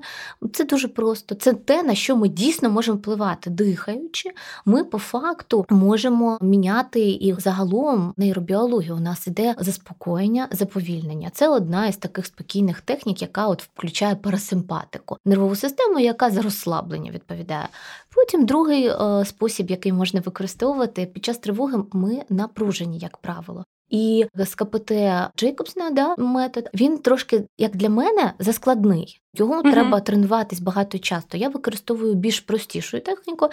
Це 0.54 0.64
дуже 0.64 0.88
просто. 0.88 1.36
Це 1.36 1.54
те, 1.54 1.84
на 1.84 1.96
що 1.96 2.16
ми 2.16 2.28
дійсно 2.28 2.70
можемо 2.70 2.98
впливати, 2.98 3.50
дихаючи. 3.50 4.30
ми 4.66 4.81
по 4.84 4.98
факту 4.98 5.66
можемо 5.70 6.38
міняти 6.42 7.00
і 7.00 7.36
загалом 7.40 8.14
нейробіологію. 8.18 8.96
У 8.96 9.00
нас 9.00 9.28
іде 9.28 9.56
заспокоєння, 9.60 10.48
заповільнення. 10.52 11.30
Це 11.34 11.50
одна 11.50 11.88
із 11.88 11.98
таких 11.98 12.26
спокійних 12.26 12.82
технік, 12.82 13.22
яка 13.22 13.48
от 13.48 13.64
включає 13.64 14.16
парасимпатику, 14.16 15.18
нервову 15.26 15.56
систему, 15.56 16.00
яка 16.00 16.30
за 16.30 16.42
розслаблення 16.42 17.12
відповідає. 17.12 17.68
Потім 18.16 18.46
другий 18.46 18.88
е, 18.88 19.26
спосіб, 19.26 19.70
який 19.70 19.94
можна 19.94 20.20
використовувати 20.20 21.06
під 21.06 21.26
час 21.26 21.38
тривоги, 21.38 21.84
ми 21.94 22.22
напружені, 22.30 22.98
як 22.98 23.18
правило. 23.18 23.64
І 23.92 24.26
з 24.36 24.56
КПТ 24.56 24.92
Джейкобсна 25.38 25.90
да, 25.90 26.16
метод 26.18 26.70
він 26.74 26.98
трошки, 26.98 27.44
як 27.58 27.76
для 27.76 27.90
мене, 27.90 28.34
заскладний. 28.40 29.22
Його 29.34 29.54
угу. 29.54 29.72
треба 29.72 30.00
тренуватись 30.00 30.60
багато 30.60 31.00
часто. 31.00 31.38
Я 31.38 31.50
використовую 31.50 32.14
більш 32.14 32.40
простішу 32.40 33.00
техніку. 33.00 33.50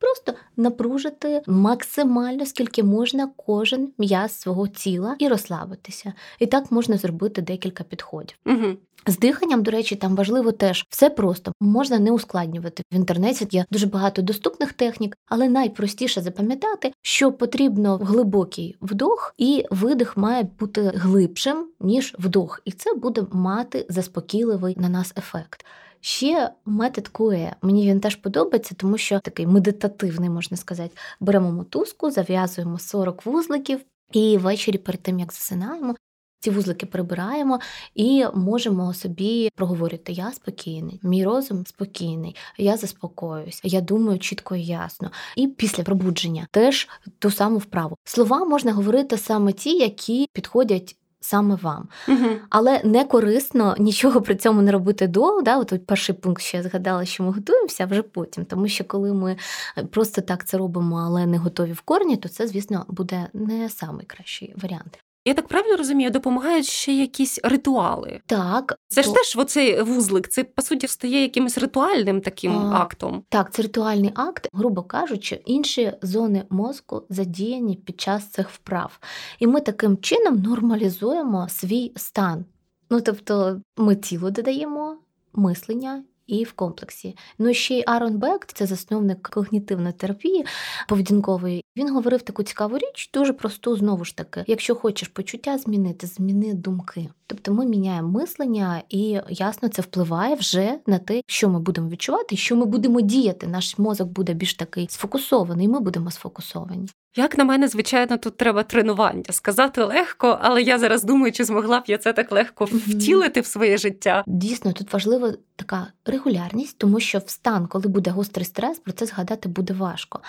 Просто 0.00 0.34
напружити 0.56 1.42
максимально 1.46 2.46
скільки 2.46 2.82
можна 2.82 3.30
кожен 3.36 3.88
м'яз 3.98 4.40
свого 4.40 4.68
тіла 4.68 5.16
і 5.18 5.28
розслабитися. 5.28 6.12
І 6.38 6.46
так 6.46 6.72
можна 6.72 6.96
зробити 6.96 7.42
декілька 7.42 7.84
підходів. 7.84 8.36
Угу. 8.46 8.76
З 9.06 9.18
диханням, 9.18 9.62
до 9.62 9.70
речі, 9.70 9.96
там 9.96 10.16
важливо 10.16 10.52
теж 10.52 10.86
все 10.88 11.10
просто 11.10 11.52
можна 11.60 11.98
не 11.98 12.10
ускладнювати. 12.10 12.82
В 12.92 12.96
інтернеті 12.96 13.46
є 13.50 13.64
дуже 13.70 13.86
багато 13.86 14.22
доступних 14.22 14.72
технік, 14.72 15.16
але 15.28 15.48
найпростіше 15.48 16.20
запам'ятати, 16.20 16.92
що 17.02 17.32
потрібно 17.32 17.96
глибокий 17.96 18.76
вдох, 18.80 19.34
і 19.38 19.64
видих 19.70 20.16
має 20.16 20.42
бути 20.42 20.92
глибшим 20.94 21.66
ніж 21.80 22.14
вдох, 22.18 22.62
і 22.64 22.72
це 22.72 22.94
буде 22.94 23.24
мати 23.32 23.86
заспокійливий 23.88 24.76
на 24.78 24.88
нас 24.88 25.12
ефект. 25.16 25.66
Ще 26.00 26.50
метод 26.66 27.08
куе. 27.08 27.52
Мені 27.62 27.88
він 27.88 28.00
теж 28.00 28.16
подобається, 28.16 28.74
тому 28.74 28.98
що 28.98 29.20
такий 29.20 29.46
медитативний, 29.46 30.30
можна 30.30 30.56
сказати. 30.56 30.96
Беремо 31.20 31.52
мотузку, 31.52 32.10
зав'язуємо 32.10 32.78
40 32.78 33.26
вузликів, 33.26 33.80
і 34.12 34.38
ввечері 34.38 34.78
перед 34.78 35.02
тим 35.02 35.18
як 35.18 35.32
засинаємо. 35.32 35.94
Ці 36.42 36.50
вузлики 36.50 36.86
прибираємо 36.86 37.60
і 37.94 38.24
можемо 38.34 38.94
собі 38.94 39.50
проговорити: 39.54 40.12
я 40.12 40.32
спокійний, 40.32 41.00
мій 41.02 41.24
розум 41.24 41.66
спокійний, 41.66 42.36
я 42.58 42.76
заспокоююсь, 42.76 43.60
я 43.64 43.80
думаю 43.80 44.18
чітко 44.18 44.56
і 44.56 44.64
ясно. 44.64 45.10
І 45.36 45.46
після 45.46 45.82
пробудження 45.82 46.46
теж 46.50 46.88
ту 47.18 47.30
саму 47.30 47.58
вправу. 47.58 47.96
Слова 48.04 48.44
можна 48.44 48.72
говорити 48.72 49.18
саме 49.18 49.52
ті, 49.52 49.78
які 49.78 50.26
підходять 50.32 50.96
саме 51.20 51.54
вам. 51.54 51.88
Угу. 52.08 52.26
Але 52.50 52.80
не 52.84 53.04
корисно 53.04 53.74
нічого 53.78 54.20
при 54.22 54.36
цьому 54.36 54.62
не 54.62 54.72
робити 54.72 55.06
до. 55.06 55.40
Да? 55.40 55.58
От 55.58 55.86
перший 55.86 56.14
пункт, 56.14 56.42
що 56.42 56.56
я 56.56 56.62
згадала, 56.62 57.04
що 57.04 57.22
ми 57.22 57.32
готуємося 57.32 57.86
вже 57.86 58.02
потім. 58.02 58.44
Тому 58.44 58.68
що 58.68 58.84
коли 58.84 59.12
ми 59.12 59.36
е, 59.78 59.84
просто 59.84 60.20
так 60.20 60.44
це 60.44 60.58
робимо, 60.58 60.96
але 60.96 61.26
не 61.26 61.38
готові 61.38 61.72
в 61.72 61.80
корні, 61.80 62.16
то 62.16 62.28
це, 62.28 62.46
звісно, 62.46 62.84
буде 62.88 63.26
не 63.34 63.68
найкращий 63.92 64.54
варіант. 64.56 64.98
Я 65.30 65.34
так 65.34 65.48
правильно 65.48 65.76
розумію, 65.76 66.10
допомагають 66.10 66.66
ще 66.66 66.92
якісь 66.92 67.40
ритуали. 67.44 68.20
Так. 68.26 68.78
Це 68.88 69.02
то... 69.02 69.08
ж 69.08 69.14
теж 69.14 69.36
оцей 69.36 69.82
вузлик, 69.82 70.28
це 70.28 70.44
по 70.44 70.62
суті 70.62 70.88
стає 70.88 71.22
якимось 71.22 71.58
ритуальним 71.58 72.20
таким 72.20 72.58
а, 72.58 72.80
актом. 72.80 73.22
Так, 73.28 73.52
це 73.52 73.62
ритуальний 73.62 74.12
акт, 74.14 74.48
грубо 74.52 74.82
кажучи, 74.82 75.42
інші 75.46 75.92
зони 76.02 76.44
мозку 76.50 77.02
задіяні 77.08 77.76
під 77.76 78.00
час 78.00 78.26
цих 78.26 78.50
вправ. 78.50 78.98
І 79.38 79.46
ми 79.46 79.60
таким 79.60 79.98
чином 79.98 80.42
нормалізуємо 80.42 81.48
свій 81.48 81.92
стан. 81.96 82.44
Ну 82.90 83.00
тобто 83.00 83.60
ми 83.76 83.96
тіло 83.96 84.30
додаємо, 84.30 84.96
мислення 85.32 86.04
і 86.30 86.44
в 86.44 86.52
комплексі. 86.52 87.16
Ну 87.38 87.54
ще 87.54 87.78
й 87.78 87.84
Арон 87.86 88.18
Бек, 88.18 88.46
це 88.46 88.66
засновник 88.66 89.28
когнітивної 89.28 89.92
терапії 89.92 90.46
поведінкової. 90.88 91.64
Він 91.76 91.94
говорив 91.94 92.22
таку 92.22 92.42
цікаву 92.42 92.78
річ, 92.78 93.10
дуже 93.14 93.32
просту, 93.32 93.76
знову 93.76 94.04
ж 94.04 94.16
таки, 94.16 94.44
якщо 94.46 94.74
хочеш 94.74 95.08
почуття 95.08 95.58
змінити, 95.58 96.06
зміни 96.06 96.54
думки. 96.54 97.08
Тобто 97.26 97.52
ми 97.52 97.66
міняємо 97.66 98.08
мислення, 98.08 98.82
і 98.88 99.20
ясно 99.28 99.68
це 99.68 99.82
впливає 99.82 100.34
вже 100.34 100.78
на 100.86 100.98
те, 100.98 101.22
що 101.26 101.48
ми 101.48 101.60
будемо 101.60 101.88
відчувати, 101.88 102.36
що 102.36 102.56
ми 102.56 102.64
будемо 102.64 103.00
діяти. 103.00 103.46
Наш 103.46 103.78
мозок 103.78 104.08
буде 104.08 104.34
більш 104.34 104.54
такий 104.54 104.88
сфокусований, 104.88 105.66
і 105.66 105.68
ми 105.68 105.80
будемо 105.80 106.10
сфокусовані. 106.10 106.88
Як 107.16 107.38
на 107.38 107.44
мене, 107.44 107.68
звичайно, 107.68 108.18
тут 108.18 108.36
треба 108.36 108.62
тренування. 108.62 109.24
Сказати 109.30 109.84
легко, 109.84 110.38
але 110.42 110.62
я 110.62 110.78
зараз 110.78 111.04
думаю, 111.04 111.32
чи 111.32 111.44
змогла 111.44 111.80
б 111.80 111.82
я 111.86 111.98
це 111.98 112.12
так 112.12 112.32
легко 112.32 112.64
втілити 112.64 113.40
в 113.40 113.46
своє 113.46 113.78
життя. 113.78 114.24
Дійсно, 114.26 114.72
тут 114.72 114.92
важлива 114.92 115.32
така 115.56 115.86
регулярність, 116.06 116.78
тому 116.78 117.00
що 117.00 117.18
в 117.18 117.30
стан, 117.30 117.66
коли 117.66 117.88
буде 117.88 118.10
гострий 118.10 118.44
стрес, 118.44 118.78
про 118.78 118.92
це 118.92 119.06
згадати 119.06 119.48
буде 119.48 119.74
важко. 119.74 120.20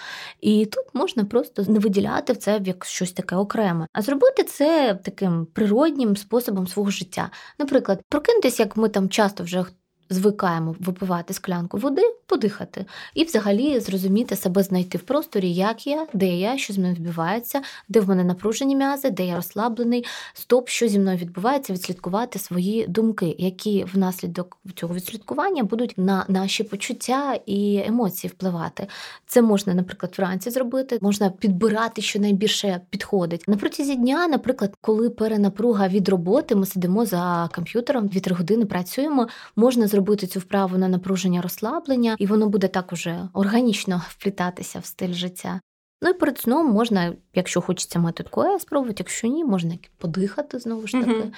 І 0.41 0.65
тут 0.65 0.83
можна 0.93 1.25
просто 1.25 1.63
не 1.63 1.79
виділяти 1.79 2.33
в 2.33 2.37
це 2.37 2.61
як 2.65 2.85
щось 2.85 3.11
таке 3.11 3.35
окреме, 3.35 3.87
а 3.93 4.01
зробити 4.01 4.43
це 4.43 4.99
таким 5.03 5.45
природнім 5.45 6.17
способом 6.17 6.67
свого 6.67 6.89
життя. 6.89 7.29
Наприклад, 7.59 8.01
прокинутись, 8.09 8.59
як 8.59 8.77
ми 8.77 8.89
там 8.89 9.09
часто 9.09 9.43
вже 9.43 9.65
звикаємо 10.11 10.75
випивати 10.79 11.33
склянку 11.33 11.77
води, 11.77 12.01
подихати 12.25 12.85
і 13.13 13.23
взагалі 13.23 13.79
зрозуміти 13.79 14.35
себе 14.35 14.63
знайти 14.63 14.97
в 14.97 15.01
просторі, 15.01 15.53
як 15.53 15.87
я, 15.87 16.07
де 16.13 16.27
я, 16.27 16.57
що 16.57 16.73
з 16.73 16.77
мною 16.77 16.93
відбувається, 16.93 17.61
де 17.89 17.99
в 17.99 18.09
мене 18.09 18.23
напружені 18.23 18.75
м'язи, 18.75 19.09
де 19.09 19.25
я 19.25 19.35
розслаблений, 19.35 20.05
стоп, 20.33 20.69
що 20.69 20.87
зі 20.87 20.99
мною 20.99 21.17
відбувається, 21.17 21.73
відслідкувати 21.73 22.39
свої 22.39 22.87
думки, 22.87 23.35
які 23.37 23.85
внаслідок 23.93 24.57
цього 24.75 24.95
відслідкування 24.95 25.63
будуть 25.63 25.93
на 25.97 26.25
наші 26.27 26.63
почуття 26.63 27.39
і 27.45 27.83
емоції 27.87 28.31
впливати. 28.31 28.87
Це 29.25 29.41
можна, 29.41 29.73
наприклад, 29.73 30.13
вранці 30.17 30.49
зробити, 30.49 30.99
можна 31.01 31.29
підбирати, 31.29 32.01
що 32.01 32.19
найбільше 32.19 32.81
підходить. 32.89 33.43
На 33.47 33.57
протязі 33.57 33.95
дня, 33.95 34.27
наприклад, 34.27 34.73
коли 34.81 35.09
перенапруга 35.09 35.87
від 35.87 36.09
роботи, 36.09 36.55
ми 36.55 36.65
сидимо 36.65 37.05
за 37.05 37.49
комп'ютером, 37.55 38.07
2-3 38.07 38.33
години 38.33 38.65
працюємо, 38.65 39.27
можна 39.55 39.87
зробити 39.87 40.00
зробити 40.01 40.27
цю 40.27 40.39
вправу 40.39 40.77
на 40.77 40.87
напруження 40.87 41.41
розслаблення, 41.41 42.15
і 42.19 42.25
воно 42.25 42.49
буде 42.49 42.67
так 42.67 42.93
уже 42.93 43.29
органічно 43.33 44.01
вплітатися 44.09 44.79
в 44.79 44.85
стиль 44.85 45.13
життя. 45.13 45.59
Ну 46.03 46.09
і 46.09 46.13
перед 46.13 46.39
сном 46.39 46.67
можна, 46.67 47.13
якщо 47.33 47.61
хочеться 47.61 47.99
метод 47.99 48.29
коя 48.29 48.59
спробувати, 48.59 48.95
якщо 48.99 49.27
ні, 49.27 49.45
можна 49.45 49.77
подихати 49.97 50.59
знову 50.59 50.87
ж 50.87 50.93
таки, 50.93 51.11
угу. 51.11 51.31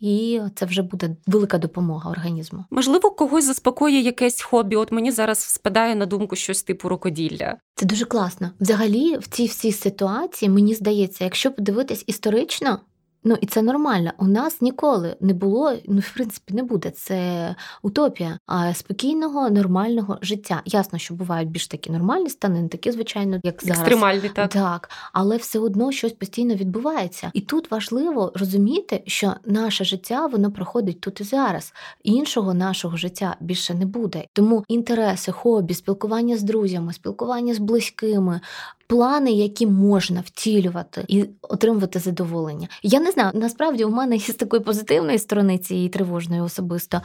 і 0.00 0.40
це 0.54 0.66
вже 0.66 0.82
буде 0.82 1.16
велика 1.26 1.58
допомога 1.58 2.10
організму. 2.10 2.64
Можливо, 2.70 3.10
когось 3.10 3.44
заспокоює 3.44 4.00
якесь 4.00 4.42
хобі. 4.42 4.76
От 4.76 4.92
мені 4.92 5.10
зараз 5.10 5.38
спадає 5.38 5.94
на 5.94 6.06
думку 6.06 6.36
щось 6.36 6.62
типу 6.62 6.88
рукоділля. 6.88 7.56
Це 7.74 7.86
дуже 7.86 8.04
класно. 8.04 8.50
Взагалі, 8.60 9.16
в 9.16 9.28
цій 9.28 9.46
всій 9.46 9.72
ситуації 9.72 10.48
мені 10.48 10.74
здається, 10.74 11.24
якщо 11.24 11.52
подивитись 11.52 12.04
історично, 12.06 12.78
Ну 13.24 13.36
і 13.40 13.46
це 13.46 13.62
нормально. 13.62 14.12
У 14.18 14.26
нас 14.26 14.60
ніколи 14.60 15.16
не 15.20 15.34
було, 15.34 15.72
ну 15.88 16.00
в 16.00 16.14
принципі, 16.14 16.54
не 16.54 16.62
буде. 16.62 16.90
Це 16.90 17.54
утопія 17.82 18.38
а 18.46 18.74
спокійного, 18.74 19.50
нормального 19.50 20.18
життя. 20.22 20.62
Ясно, 20.64 20.98
що 20.98 21.14
бувають 21.14 21.50
більш 21.50 21.68
такі 21.68 21.90
нормальні 21.90 22.30
стани, 22.30 22.62
не 22.62 22.68
такі, 22.68 22.92
звичайно, 22.92 23.40
як 23.44 23.62
зараз. 23.62 23.78
Екстремальні, 23.78 24.28
так. 24.28 24.50
Так, 24.50 24.90
але 25.12 25.36
все 25.36 25.58
одно 25.58 25.92
щось 25.92 26.12
постійно 26.12 26.54
відбувається. 26.54 27.30
І 27.34 27.40
тут 27.40 27.70
важливо 27.70 28.32
розуміти, 28.34 29.02
що 29.06 29.34
наше 29.44 29.84
життя 29.84 30.26
воно 30.26 30.52
проходить 30.52 31.00
тут 31.00 31.20
і 31.20 31.24
зараз. 31.24 31.72
Іншого 32.02 32.54
нашого 32.54 32.96
життя 32.96 33.36
більше 33.40 33.74
не 33.74 33.86
буде. 33.86 34.24
Тому 34.32 34.64
інтереси, 34.68 35.32
хобі, 35.32 35.74
спілкування 35.74 36.36
з 36.36 36.42
друзями, 36.42 36.92
спілкування 36.92 37.54
з 37.54 37.58
близькими, 37.58 38.40
плани, 38.86 39.32
які 39.32 39.66
можна 39.66 40.20
втілювати 40.20 41.04
і 41.08 41.24
отримувати 41.42 41.98
задоволення. 41.98 42.68
Я 42.82 43.00
не 43.00 43.10
знаю, 43.10 43.30
насправді 43.34 43.84
у 43.84 43.90
мене 43.90 44.18
з 44.18 44.34
такої 44.34 44.62
позитивної 44.62 45.18
сторони 45.18 45.58
цієї 45.58 45.88
тривожної 45.88 46.40
особисто. 46.40 47.00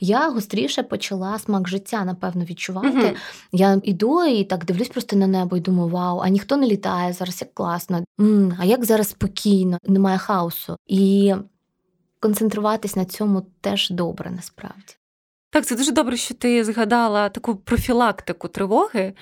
Я 0.00 0.30
гостріше 0.30 0.82
почала 0.82 1.38
смак 1.38 1.68
життя, 1.68 2.04
напевно, 2.04 2.44
відчувати. 2.44 2.88
mm 2.88 3.14
Я 3.52 3.80
йду 3.82 4.24
і 4.24 4.44
так 4.44 4.64
дивлюсь 4.64 4.88
просто 4.88 5.16
на 5.16 5.26
небо 5.26 5.56
і 5.56 5.60
думаю, 5.60 5.88
вау, 5.88 6.18
а 6.18 6.28
ніхто 6.28 6.56
не 6.56 6.66
літає 6.66 7.12
зараз, 7.12 7.40
як 7.40 7.54
класно. 7.54 8.04
М-м, 8.20 8.56
а 8.60 8.64
як 8.64 8.84
зараз 8.84 9.08
спокійно, 9.08 9.78
немає 9.84 10.18
хаосу. 10.18 10.76
І 10.86 11.34
концентруватись 12.20 12.96
на 12.96 13.04
цьому 13.04 13.42
теж 13.60 13.90
добре 13.90 14.30
насправді. 14.30 14.99
Так, 15.52 15.66
це 15.66 15.76
дуже 15.76 15.92
добре, 15.92 16.16
що 16.16 16.34
ти 16.34 16.64
згадала 16.64 17.28
таку 17.28 17.56
профілактику 17.56 18.48
тривоги, 18.48 19.14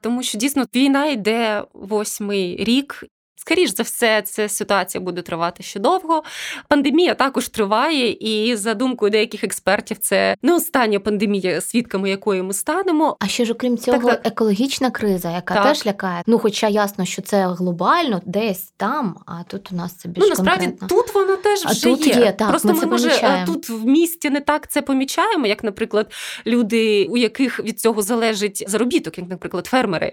тому 0.00 0.22
що 0.22 0.38
дійсно 0.38 0.66
війна 0.74 1.06
йде 1.06 1.64
восьмий 1.72 2.64
рік, 2.64 3.04
Скоріш 3.46 3.74
за 3.76 3.82
все, 3.82 4.22
ця 4.22 4.48
ситуація 4.48 5.04
буде 5.04 5.22
тривати 5.22 5.62
ще 5.62 5.80
довго. 5.80 6.22
Пандемія 6.68 7.14
також 7.14 7.48
триває, 7.48 8.10
і 8.20 8.56
за 8.56 8.74
думкою 8.74 9.10
деяких 9.10 9.44
експертів, 9.44 9.98
це 9.98 10.36
не 10.42 10.54
остання 10.54 11.00
пандемія, 11.00 11.60
свідками 11.60 12.10
якої 12.10 12.42
ми 12.42 12.54
станемо. 12.54 13.16
А 13.20 13.28
ще 13.28 13.44
ж 13.44 13.52
окрім 13.52 13.78
цього, 13.78 13.98
так, 13.98 14.22
так. 14.22 14.32
екологічна 14.32 14.90
криза, 14.90 15.30
яка 15.30 15.54
так. 15.54 15.64
теж 15.64 15.86
лякає. 15.86 16.22
Ну, 16.26 16.38
хоча 16.38 16.68
ясно, 16.68 17.04
що 17.04 17.22
це 17.22 17.46
глобально, 17.46 18.20
десь 18.26 18.72
там, 18.76 19.16
а 19.26 19.42
тут 19.42 19.72
у 19.72 19.76
нас 19.76 19.94
це 19.94 20.08
більш 20.08 20.22
Ну, 20.24 20.28
насправді 20.28 20.66
конкретно. 20.66 20.88
тут 20.96 21.14
вона 21.14 21.36
теж 21.36 21.58
вже 21.64 21.90
а 21.90 21.96
тут 21.96 22.06
є. 22.06 22.14
є. 22.14 22.32
Так, 22.32 22.48
Просто 22.48 22.68
ми, 22.68 22.74
ми 22.74 22.86
може 22.86 23.08
помічаємо. 23.08 23.46
тут 23.46 23.68
в 23.68 23.84
місті 23.86 24.30
не 24.30 24.40
так 24.40 24.70
це 24.70 24.82
помічаємо, 24.82 25.46
як, 25.46 25.64
наприклад, 25.64 26.12
люди, 26.46 27.06
у 27.10 27.16
яких 27.16 27.60
від 27.60 27.80
цього 27.80 28.02
залежить 28.02 28.64
заробіток, 28.66 29.18
як, 29.18 29.28
наприклад, 29.28 29.66
фермери. 29.66 30.12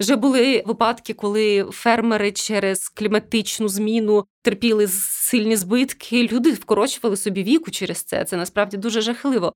Вже 0.00 0.16
були 0.16 0.62
випадки, 0.66 1.12
коли 1.14 1.66
фермери 1.72 2.32
через 2.32 2.59
через 2.60 2.88
кліматичну 2.88 3.68
зміну 3.68 4.24
терпіли 4.42 4.88
сильні 4.88 5.56
збитки. 5.56 6.28
Люди 6.32 6.52
вкорочували 6.52 7.16
собі 7.16 7.42
віку 7.42 7.70
через 7.70 8.02
це. 8.02 8.24
Це 8.24 8.36
насправді 8.36 8.76
дуже 8.76 9.00
жахливо. 9.00 9.52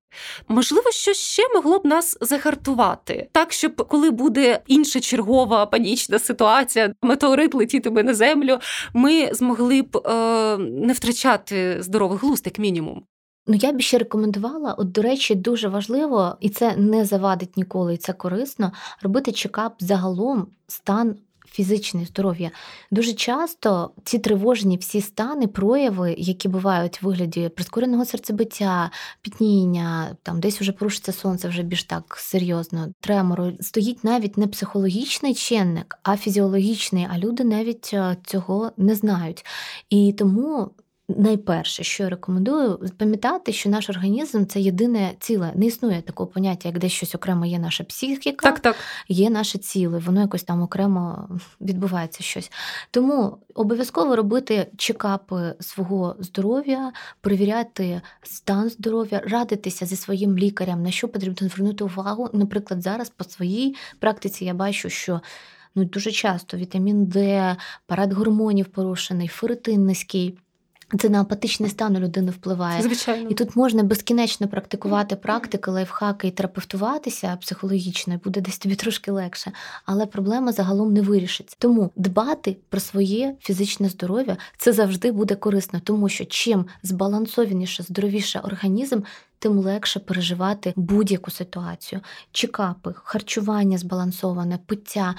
Можливо, 0.49 0.90
що 0.90 1.12
ще 1.12 1.42
могло 1.54 1.78
б 1.78 1.87
нас 1.87 2.18
загартувати, 2.20 3.28
так 3.32 3.52
щоб 3.52 3.88
коли 3.88 4.11
буде 4.11 4.61
інша 4.66 5.00
чергова 5.00 5.66
панічна 5.66 6.18
ситуація, 6.18 6.94
метеорит 7.02 7.54
летітиме 7.54 8.02
на 8.02 8.14
землю, 8.14 8.58
ми 8.94 9.28
змогли 9.32 9.82
б 9.82 9.96
е, 9.96 10.58
не 10.58 10.92
втрачати 10.92 11.76
здоровий 11.80 12.18
глузд, 12.18 12.46
як 12.46 12.58
мінімум. 12.58 13.04
Ну, 13.46 13.54
я 13.54 13.73
б 13.73 13.80
ще 13.80 13.99
рекомендувала, 13.99 14.73
от, 14.73 14.92
до 14.92 15.02
речі, 15.02 15.34
дуже 15.34 15.68
важливо, 15.68 16.37
і 16.40 16.49
це 16.49 16.76
не 16.76 17.04
завадить 17.04 17.56
ніколи, 17.56 17.94
і 17.94 17.96
це 17.96 18.12
корисно, 18.12 18.73
робити 19.02 19.32
чекап 19.32 19.75
загалом 19.78 20.46
стан 20.66 21.16
фізичне 21.54 22.04
здоров'я. 22.04 22.50
Дуже 22.90 23.12
часто 23.12 23.90
ці 24.04 24.18
тривожні 24.18 24.76
всі 24.76 25.00
стани, 25.00 25.46
прояви, 25.46 26.14
які 26.18 26.49
бувають 26.49 27.02
в 27.02 27.06
вигляді 27.06 27.49
прискореного 27.49 28.04
серцебиття, 28.04 28.90
пітніння, 29.23 30.16
там 30.23 30.40
десь 30.40 30.61
вже 30.61 30.73
порушиться 30.73 31.12
сонце, 31.12 31.49
вже 31.49 31.62
більш 31.62 31.84
так 31.84 32.16
серйозно, 32.18 32.88
тремору, 33.00 33.52
стоїть 33.61 34.04
навіть 34.04 34.37
не 34.37 34.46
психологічний 34.46 35.34
чинник, 35.34 35.99
а 36.02 36.16
фізіологічний, 36.16 37.06
а 37.11 37.18
люди 37.18 37.44
навіть 37.44 37.90
е, 37.92 38.16
цього 38.25 38.73
не 38.76 38.94
знають. 38.94 39.44
І 39.90 40.12
тому 40.12 40.70
Найперше, 41.08 41.84
що 41.84 42.02
я 42.02 42.08
рекомендую, 42.08 42.80
пам'ятати, 42.99 43.52
що 43.52 43.70
наш 43.70 43.90
організм 43.90 44.46
це 44.46 44.61
єдине 44.61 45.14
ціле. 45.20 45.52
Не 45.54 45.66
існує 45.66 46.02
такого 46.02 46.26
поняття, 46.26 46.68
як 46.68 46.78
десь 46.78 46.92
щось 46.92 47.14
окремо 47.14 47.46
є 47.46 47.58
наша 47.58 47.84
психіка, 47.84 48.50
так, 48.50 48.61
так. 48.61 48.76
є 49.08 49.30
наше 49.30 49.58
ціле, 49.58 49.99
воно 49.99 50.20
якось 50.20 50.42
там 50.42 50.62
окремо 50.62 51.28
відбувається 51.61 52.23
щось. 52.23 52.50
Тому 52.90 53.38
обов'язково 53.54 54.16
робити 54.16 54.66
чекапи 54.76 55.54
свого 55.61 56.16
здоров'я, 56.18 56.92
перевіряти 57.20 58.00
стан 58.23 58.68
здоров'я, 58.68 59.23
радитися 59.26 59.87
зі 59.87 59.96
своїм 59.96 60.38
лікарем, 60.38 60.82
на 60.82 60.90
що 60.90 61.08
потрібно 61.08 61.49
звернути 61.49 61.84
увагу. 61.84 62.30
Наприклад, 62.32 62.82
зараз 62.82 63.11
по 63.11 63.25
своїй 63.25 63.76
практиці 63.99 64.44
я 64.44 64.54
бачу, 64.54 64.90
що. 64.90 65.20
Ну, 65.76 65.84
дуже 65.84 66.12
часто 66.12 66.56
вітамін 66.56 67.06
Д, 67.06 67.56
парад 67.87 68.12
гормонів 68.12 68.66
порушений, 68.66 69.28
ферритин 69.28 69.87
низький. 69.87 70.38
Це 70.99 71.09
на 71.09 71.21
апатичний 71.21 71.71
стан 71.71 71.97
у 71.97 72.00
людини 72.00 72.31
впливає. 72.31 72.83
Звичайно. 72.83 73.29
І 73.31 73.35
тут 73.35 73.57
можна 73.57 73.83
безкінечно 73.83 74.49
практикувати 74.49 75.17
практики, 75.17 75.71
лайфхаки 75.71 76.29
і 76.29 76.31
терапевтуватися 76.31 77.38
психологічно, 77.41 78.14
і 78.14 78.17
буде 78.17 78.41
десь 78.41 78.59
тобі 78.59 78.75
трошки 78.75 79.11
легше. 79.11 79.53
Але 79.87 80.07
проблема 80.07 80.53
загалом 80.53 80.93
не 80.93 81.00
вирішиться. 81.00 81.57
Тому 81.59 81.91
дбати 81.97 82.57
про 82.69 82.81
своє 82.81 83.35
фізичне 83.41 83.88
здоров'я 83.88 84.37
це 84.59 84.73
завжди 84.73 85.12
буде 85.12 85.35
корисно, 85.35 85.81
тому 85.85 86.09
що 86.09 86.25
чим 86.25 86.67
збалансованіше, 86.83 87.83
здоровіше 87.83 88.41
організм, 88.41 89.00
тим 89.45 89.59
легше 89.59 90.01
переживати 90.01 90.73
будь-яку 90.77 91.31
ситуацію. 91.31 92.01
Чекапи, 92.33 92.95
харчування 93.05 93.79
збалансоване, 93.79 94.59
пиття, 94.67 95.15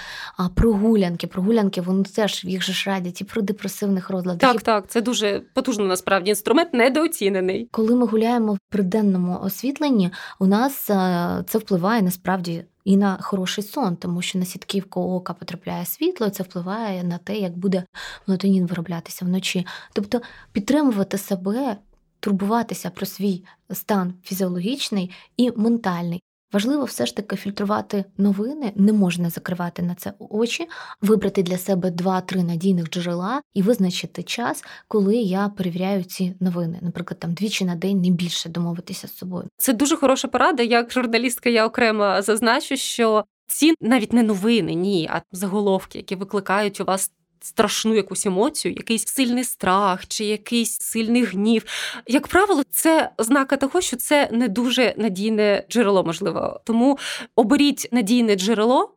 прогулянки. 0.55 1.27
Прогулянки 1.27 1.81
вони 1.81 2.03
теж 2.03 2.43
їх 2.43 2.63
же 2.63 2.73
ж 2.73 2.89
радять 2.89 3.21
і 3.21 3.23
про 3.23 3.41
депресивних 3.41 4.09
розладах. 4.09 4.53
Так, 4.53 4.61
так, 4.61 4.87
це 4.87 5.01
дуже 5.01 5.41
потужно 5.53 5.85
насправді 5.85 6.29
інструмент 6.29 6.73
недооцінений. 6.73 7.67
Коли 7.71 7.95
ми 7.95 8.05
гуляємо 8.05 8.57
при 8.69 8.83
денному 8.83 9.39
освітленні, 9.43 10.11
у 10.39 10.45
нас 10.45 10.89
е, 10.89 11.43
це 11.47 11.57
впливає 11.57 12.01
насправді. 12.01 12.65
І 12.85 12.97
на 12.97 13.17
хороший 13.21 13.63
сон, 13.63 13.95
тому 13.95 14.21
що 14.21 14.39
на 14.39 14.45
сітківку 14.45 15.01
ока 15.01 15.33
потрапляє 15.33 15.85
світло, 15.85 16.27
і 16.27 16.29
це 16.29 16.43
впливає 16.43 17.03
на 17.03 17.17
те, 17.17 17.37
як 17.37 17.57
буде 17.57 17.83
мелатонін 18.27 18.65
вироблятися 18.65 19.25
вночі. 19.25 19.65
Тобто 19.93 20.21
підтримувати 20.51 21.17
себе 21.17 21.77
турбуватися 22.25 22.89
про 22.89 23.05
свій 23.05 23.43
стан 23.73 24.13
фізіологічний 24.23 25.11
і 25.37 25.51
ментальний. 25.55 26.21
Важливо 26.53 26.83
все 26.83 27.05
ж 27.05 27.15
таки 27.15 27.35
фільтрувати 27.35 28.05
новини, 28.17 28.73
не 28.75 28.93
можна 28.93 29.29
закривати 29.29 29.81
на 29.81 29.95
це 29.95 30.13
очі, 30.19 30.67
вибрати 31.01 31.43
для 31.43 31.57
себе 31.57 31.91
два-три 31.91 32.43
надійних 32.43 32.89
джерела 32.89 33.41
і 33.53 33.61
визначити 33.61 34.23
час, 34.23 34.63
коли 34.87 35.15
я 35.15 35.49
перевіряю 35.49 36.03
ці 36.03 36.35
новини. 36.39 36.79
Наприклад, 36.81 37.19
там 37.19 37.33
двічі 37.33 37.65
на 37.65 37.75
день 37.75 38.01
не 38.01 38.09
більше 38.09 38.49
домовитися 38.49 39.07
з 39.07 39.17
собою. 39.17 39.47
Це 39.57 39.73
дуже 39.73 39.95
хороша 39.97 40.27
порада. 40.27 40.63
Як 40.63 40.91
журналістка, 40.91 41.49
я 41.49 41.67
окремо 41.67 42.21
зазначу, 42.21 42.77
що 42.77 43.25
ці 43.47 43.73
навіть 43.81 44.13
не 44.13 44.23
новини, 44.23 44.73
ні, 44.73 45.09
а 45.11 45.21
заголовки, 45.31 45.97
які 45.97 46.15
викликають 46.15 46.81
у 46.81 46.85
вас 46.85 47.11
страшну 47.41 47.95
якусь 47.95 48.25
емоцію, 48.25 48.73
якийсь 48.77 49.07
сильний 49.07 49.43
страх 49.43 50.07
чи 50.07 50.25
якийсь 50.25 50.79
сильний 50.79 51.23
гнів. 51.23 51.65
Як 52.07 52.27
правило, 52.27 52.63
це 52.71 53.09
ознака 53.17 53.57
того, 53.57 53.81
що 53.81 53.97
це 53.97 54.29
не 54.31 54.47
дуже 54.47 54.93
надійне 54.97 55.65
джерело, 55.69 56.03
можливо. 56.03 56.61
Тому 56.65 56.97
оберіть 57.35 57.87
надійне 57.91 58.35
джерело. 58.35 58.91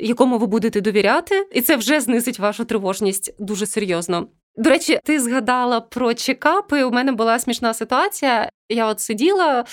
Якому 0.00 0.38
ви 0.38 0.46
будете 0.46 0.80
довіряти, 0.80 1.48
і 1.52 1.60
це 1.60 1.76
вже 1.76 2.00
знизить 2.00 2.38
вашу 2.38 2.64
тривожність 2.64 3.34
дуже 3.38 3.66
серйозно. 3.66 4.28
До 4.56 4.70
речі, 4.70 5.00
ти 5.04 5.20
згадала 5.20 5.80
про 5.80 6.14
чекапи. 6.14 6.84
У 6.84 6.90
мене 6.90 7.12
була 7.12 7.38
смішна 7.38 7.74
ситуація. 7.74 8.48
Я 8.68 8.86
от 8.86 9.00
сиділа 9.00 9.64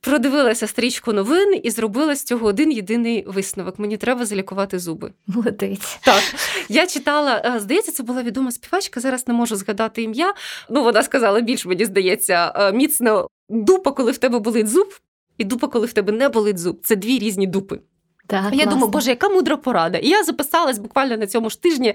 продивилася 0.00 0.66
стрічку 0.66 1.12
новин 1.12 1.60
і 1.62 1.70
зробила 1.70 2.14
з 2.14 2.22
цього 2.24 2.46
один 2.46 2.72
єдиний 2.72 3.24
висновок. 3.26 3.78
Мені 3.78 3.96
треба 3.96 4.26
залікувати 4.26 4.78
зуби. 4.78 5.12
Молодець. 5.26 5.98
Так. 6.02 6.22
Я 6.68 6.86
читала, 6.86 7.42
е, 7.44 7.60
здається, 7.60 7.92
це 7.92 8.02
була 8.02 8.22
відома 8.22 8.52
співачка. 8.52 9.00
Зараз 9.00 9.28
не 9.28 9.34
можу 9.34 9.56
згадати 9.56 10.02
ім'я. 10.02 10.34
Ну, 10.70 10.84
вона 10.84 11.02
сказала 11.02 11.40
більш, 11.40 11.66
мені 11.66 11.84
здається, 11.84 12.52
е, 12.56 12.72
міцно 12.72 13.28
дупа, 13.48 13.92
коли 13.92 14.12
в 14.12 14.18
тебе 14.18 14.38
болить 14.38 14.68
зуб, 14.68 14.94
і 15.38 15.44
дупа, 15.44 15.68
коли 15.68 15.86
в 15.86 15.92
тебе 15.92 16.12
не 16.12 16.28
болить 16.28 16.58
зуб. 16.58 16.80
Це 16.82 16.96
дві 16.96 17.18
різні 17.18 17.46
дупи. 17.46 17.80
Так, 18.30 18.44
Я 18.44 18.50
класно. 18.50 18.70
думаю, 18.70 18.88
боже, 18.90 19.10
яка 19.10 19.28
мудра 19.28 19.56
порада. 19.56 19.98
І 19.98 20.08
я 20.08 20.24
записалась 20.24 20.78
буквально 20.78 21.16
на 21.16 21.26
цьому 21.26 21.50
ж 21.50 21.62
тижні, 21.62 21.94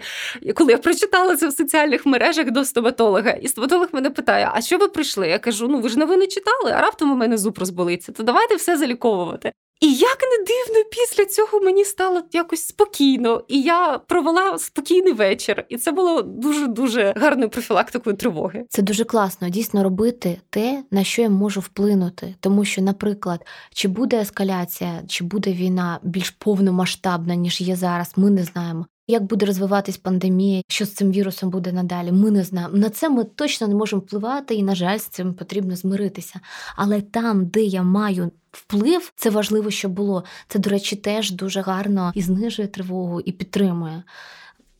коли 0.55 0.71
я 0.71 0.77
прочитала 0.77 1.35
це 1.35 1.47
в 1.47 1.53
соціальних 1.53 2.05
мережах 2.05 2.51
до 2.51 2.65
стоматолога. 2.65 3.31
І 3.31 3.47
стоматолог 3.47 3.87
мене 3.91 4.09
питає: 4.09 4.51
А 4.53 4.61
що 4.61 4.77
ви 4.77 4.87
прийшли? 4.87 5.27
Я 5.27 5.39
кажу: 5.39 5.67
ну 5.67 5.79
ви 5.79 5.89
ж 5.89 5.99
новини 5.99 6.27
читали, 6.27 6.71
а 6.71 6.81
раптом 6.81 7.11
у 7.11 7.15
мене 7.15 7.37
зуб 7.37 7.59
розболиться. 7.59 8.11
То 8.11 8.23
давайте 8.23 8.55
все 8.55 8.77
заліковувати. 8.77 9.51
І 9.81 9.93
як 9.93 10.17
не 10.21 10.45
дивно, 10.45 10.89
після 10.91 11.25
цього 11.25 11.59
мені 11.59 11.85
стало 11.85 12.21
якось 12.33 12.67
спокійно, 12.67 13.43
і 13.47 13.61
я 13.61 13.97
провела 13.97 14.57
спокійний 14.57 15.13
вечір. 15.13 15.65
І 15.69 15.77
це 15.77 15.91
було 15.91 16.21
дуже 16.21 16.67
дуже 16.67 17.13
гарною 17.17 17.49
профілактикою 17.49 18.15
тривоги. 18.15 18.65
Це 18.69 18.81
дуже 18.81 19.03
класно 19.03 19.49
дійсно 19.49 19.83
робити 19.83 20.41
те, 20.49 20.83
на 20.91 21.03
що 21.03 21.21
я 21.21 21.29
можу 21.29 21.59
вплинути. 21.59 22.35
Тому 22.39 22.65
що, 22.65 22.81
наприклад, 22.81 23.45
чи 23.73 23.87
буде 23.87 24.21
ескаляція, 24.21 25.03
чи 25.07 25.23
буде 25.23 25.53
війна 25.53 25.99
більш 26.03 26.29
повномасштабна, 26.29 27.35
ніж 27.35 27.61
є 27.61 27.75
зараз, 27.75 28.13
ми 28.15 28.29
не 28.29 28.43
знаємо. 28.43 28.85
Як 29.07 29.23
буде 29.23 29.45
розвиватись 29.45 29.97
пандемія, 29.97 30.61
що 30.67 30.85
з 30.85 30.93
цим 30.93 31.11
вірусом 31.11 31.49
буде 31.49 31.71
надалі? 31.71 32.11
Ми 32.11 32.31
не 32.31 32.43
знаємо. 32.43 32.77
На 32.77 32.89
це 32.89 33.09
ми 33.09 33.23
точно 33.23 33.67
не 33.67 33.75
можемо 33.75 34.01
впливати, 34.01 34.55
і, 34.55 34.63
на 34.63 34.75
жаль, 34.75 34.97
з 34.97 35.05
цим 35.05 35.33
потрібно 35.33 35.75
змиритися. 35.75 36.39
Але 36.75 37.01
там, 37.01 37.45
де 37.45 37.61
я 37.61 37.83
маю 37.83 38.31
вплив, 38.51 39.11
це 39.15 39.29
важливо, 39.29 39.71
щоб 39.71 39.91
було. 39.91 40.23
Це, 40.47 40.59
до 40.59 40.69
речі, 40.69 40.95
теж 40.95 41.31
дуже 41.31 41.61
гарно 41.61 42.11
і 42.15 42.21
знижує 42.21 42.67
тривогу, 42.67 43.21
і 43.21 43.31
підтримує. 43.31 44.03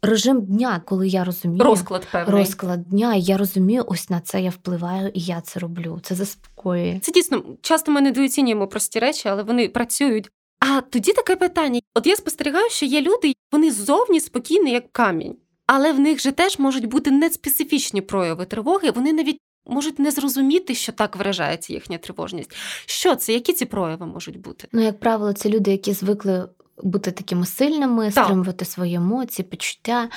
Режим 0.01 0.41
дня, 0.41 0.81
коли 0.85 1.07
я 1.07 1.23
розумію 1.23 1.63
розклад 1.63 2.07
певний. 2.11 2.39
розклад 2.41 2.83
дня, 2.89 3.15
і 3.15 3.21
я 3.21 3.37
розумію, 3.37 3.83
ось 3.87 4.09
на 4.09 4.19
це 4.19 4.41
я 4.41 4.49
впливаю, 4.49 5.11
і 5.13 5.19
я 5.19 5.41
це 5.41 5.59
роблю. 5.59 5.99
Це 6.03 6.15
заспокоює. 6.15 6.99
Це 7.01 7.11
дійсно 7.11 7.43
часто 7.61 7.91
ми 7.91 8.01
недооцінюємо 8.01 8.67
прості 8.67 8.99
речі, 8.99 9.29
але 9.29 9.43
вони 9.43 9.69
працюють. 9.69 10.31
А 10.59 10.81
тоді 10.81 11.13
таке 11.13 11.35
питання: 11.35 11.79
от 11.93 12.07
я 12.07 12.15
спостерігаю, 12.15 12.69
що 12.69 12.85
є 12.85 13.01
люди, 13.01 13.33
вони 13.51 13.71
зовні 13.71 14.19
спокійні, 14.19 14.71
як 14.71 14.91
камінь, 14.91 15.35
але 15.67 15.93
в 15.93 15.99
них 15.99 16.21
же 16.21 16.31
теж 16.31 16.59
можуть 16.59 16.85
бути 16.85 17.11
неспецифічні 17.11 18.01
прояви 18.01 18.45
тривоги. 18.45 18.91
Вони 18.91 19.13
навіть 19.13 19.39
можуть 19.65 19.99
не 19.99 20.11
зрозуміти, 20.11 20.75
що 20.75 20.91
так 20.91 21.15
виражається 21.15 21.73
їхня 21.73 21.97
тривожність. 21.97 22.55
Що 22.85 23.15
це? 23.15 23.33
Які 23.33 23.53
ці 23.53 23.65
прояви 23.65 24.05
можуть 24.05 24.39
бути? 24.39 24.67
Ну, 24.71 24.81
як 24.81 24.99
правило, 24.99 25.33
це 25.33 25.49
люди, 25.49 25.71
які 25.71 25.93
звикли 25.93 26.49
бути 26.83 27.11
такими 27.11 27.45
сильними, 27.45 28.11
стримувати 28.11 28.65
свої 28.65 28.95
емоції, 28.95 29.47
почуття. 29.47 30.09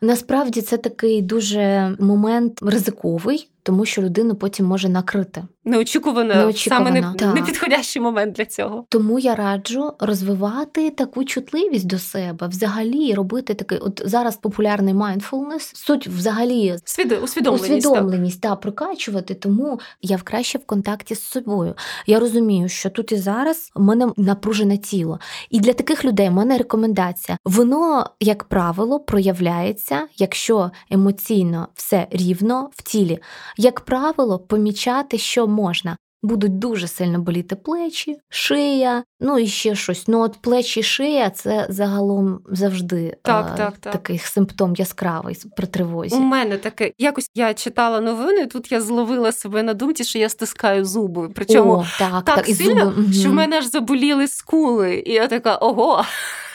Насправді 0.00 0.60
це 0.62 0.76
такий 0.76 1.22
дуже 1.22 1.96
момент 2.00 2.58
ризиковий, 2.62 3.48
тому 3.62 3.84
що 3.84 4.02
людину 4.02 4.34
потім 4.34 4.66
може 4.66 4.88
накрити. 4.88 5.42
Неочікувано, 5.64 6.34
Неочікувано 6.34 6.86
саме 6.86 7.00
не, 7.00 7.14
так. 7.18 7.34
непідходящий 7.34 8.02
момент 8.02 8.34
для 8.34 8.44
цього. 8.44 8.84
Тому 8.88 9.18
я 9.18 9.34
раджу 9.34 9.92
розвивати 9.98 10.90
таку 10.90 11.24
чутливість 11.24 11.86
до 11.86 11.98
себе, 11.98 12.46
взагалі 12.48 13.14
робити 13.14 13.54
такий. 13.54 13.78
От 13.78 14.02
зараз 14.04 14.36
популярний 14.36 14.94
mindfulness, 14.94 15.70
суть 15.74 16.08
взагалі 16.08 16.76
Свідо, 16.84 17.16
усвідомленість. 17.16 17.86
усвідомленість 17.86 18.40
та 18.40 18.56
прокачувати. 18.56 19.34
Тому 19.34 19.80
я 20.02 20.16
в 20.16 20.22
краще 20.22 20.58
в 20.58 20.64
контакті 20.66 21.14
з 21.14 21.22
собою. 21.22 21.74
Я 22.06 22.20
розумію, 22.20 22.68
що 22.68 22.90
тут 22.90 23.12
і 23.12 23.16
зараз 23.16 23.70
в 23.74 23.80
мене 23.82 24.08
напружене 24.16 24.78
тіло. 24.78 25.18
І 25.50 25.60
для 25.60 25.72
таких 25.72 26.04
людей 26.04 26.28
в 26.28 26.32
мене 26.32 26.58
рекомендація. 26.58 27.38
Воно, 27.44 28.06
як 28.20 28.44
правило, 28.44 29.00
проявляється 29.00 29.89
відбувається, 29.90 30.14
якщо 30.18 30.70
емоційно 30.90 31.68
все 31.74 32.06
рівно 32.10 32.70
в 32.72 32.82
тілі, 32.82 33.18
як 33.56 33.80
правило, 33.80 34.38
помічати, 34.38 35.18
що 35.18 35.46
можна 35.46 35.96
будуть 36.22 36.58
дуже 36.58 36.88
сильно 36.88 37.18
боліти 37.18 37.56
плечі, 37.56 38.16
шия, 38.28 39.04
ну 39.20 39.38
і 39.38 39.46
ще 39.46 39.74
щось. 39.74 40.08
Ну, 40.08 40.20
от 40.20 40.36
плечі, 40.40 40.82
шия 40.82 41.30
це 41.30 41.66
загалом 41.68 42.40
завжди 42.50 43.16
так, 43.22 43.50
а, 43.52 43.56
так, 43.56 43.78
так. 43.78 43.92
такий 43.92 44.18
симптом 44.18 44.74
яскравий 44.74 45.42
при 45.56 45.66
тривозі. 45.66 46.14
У 46.16 46.20
мене 46.20 46.56
таке 46.56 46.92
якось 46.98 47.30
я 47.34 47.54
читала 47.54 48.00
новини. 48.00 48.46
Тут 48.46 48.72
я 48.72 48.80
зловила 48.80 49.32
себе 49.32 49.62
на 49.62 49.74
думці, 49.74 50.04
що 50.04 50.18
я 50.18 50.28
стискаю 50.28 50.84
зуби. 50.84 51.30
Причому 51.34 51.72
О, 51.72 51.86
так, 51.98 52.24
так, 52.24 52.36
так 52.36 52.56
сильно, 52.56 52.92
зуби. 52.96 53.12
що 53.12 53.30
в 53.30 53.34
мене 53.34 53.58
аж 53.58 53.70
заболіли 53.70 54.28
скули, 54.28 55.02
і 55.06 55.12
я 55.12 55.26
така 55.26 55.56
ого. 55.56 56.04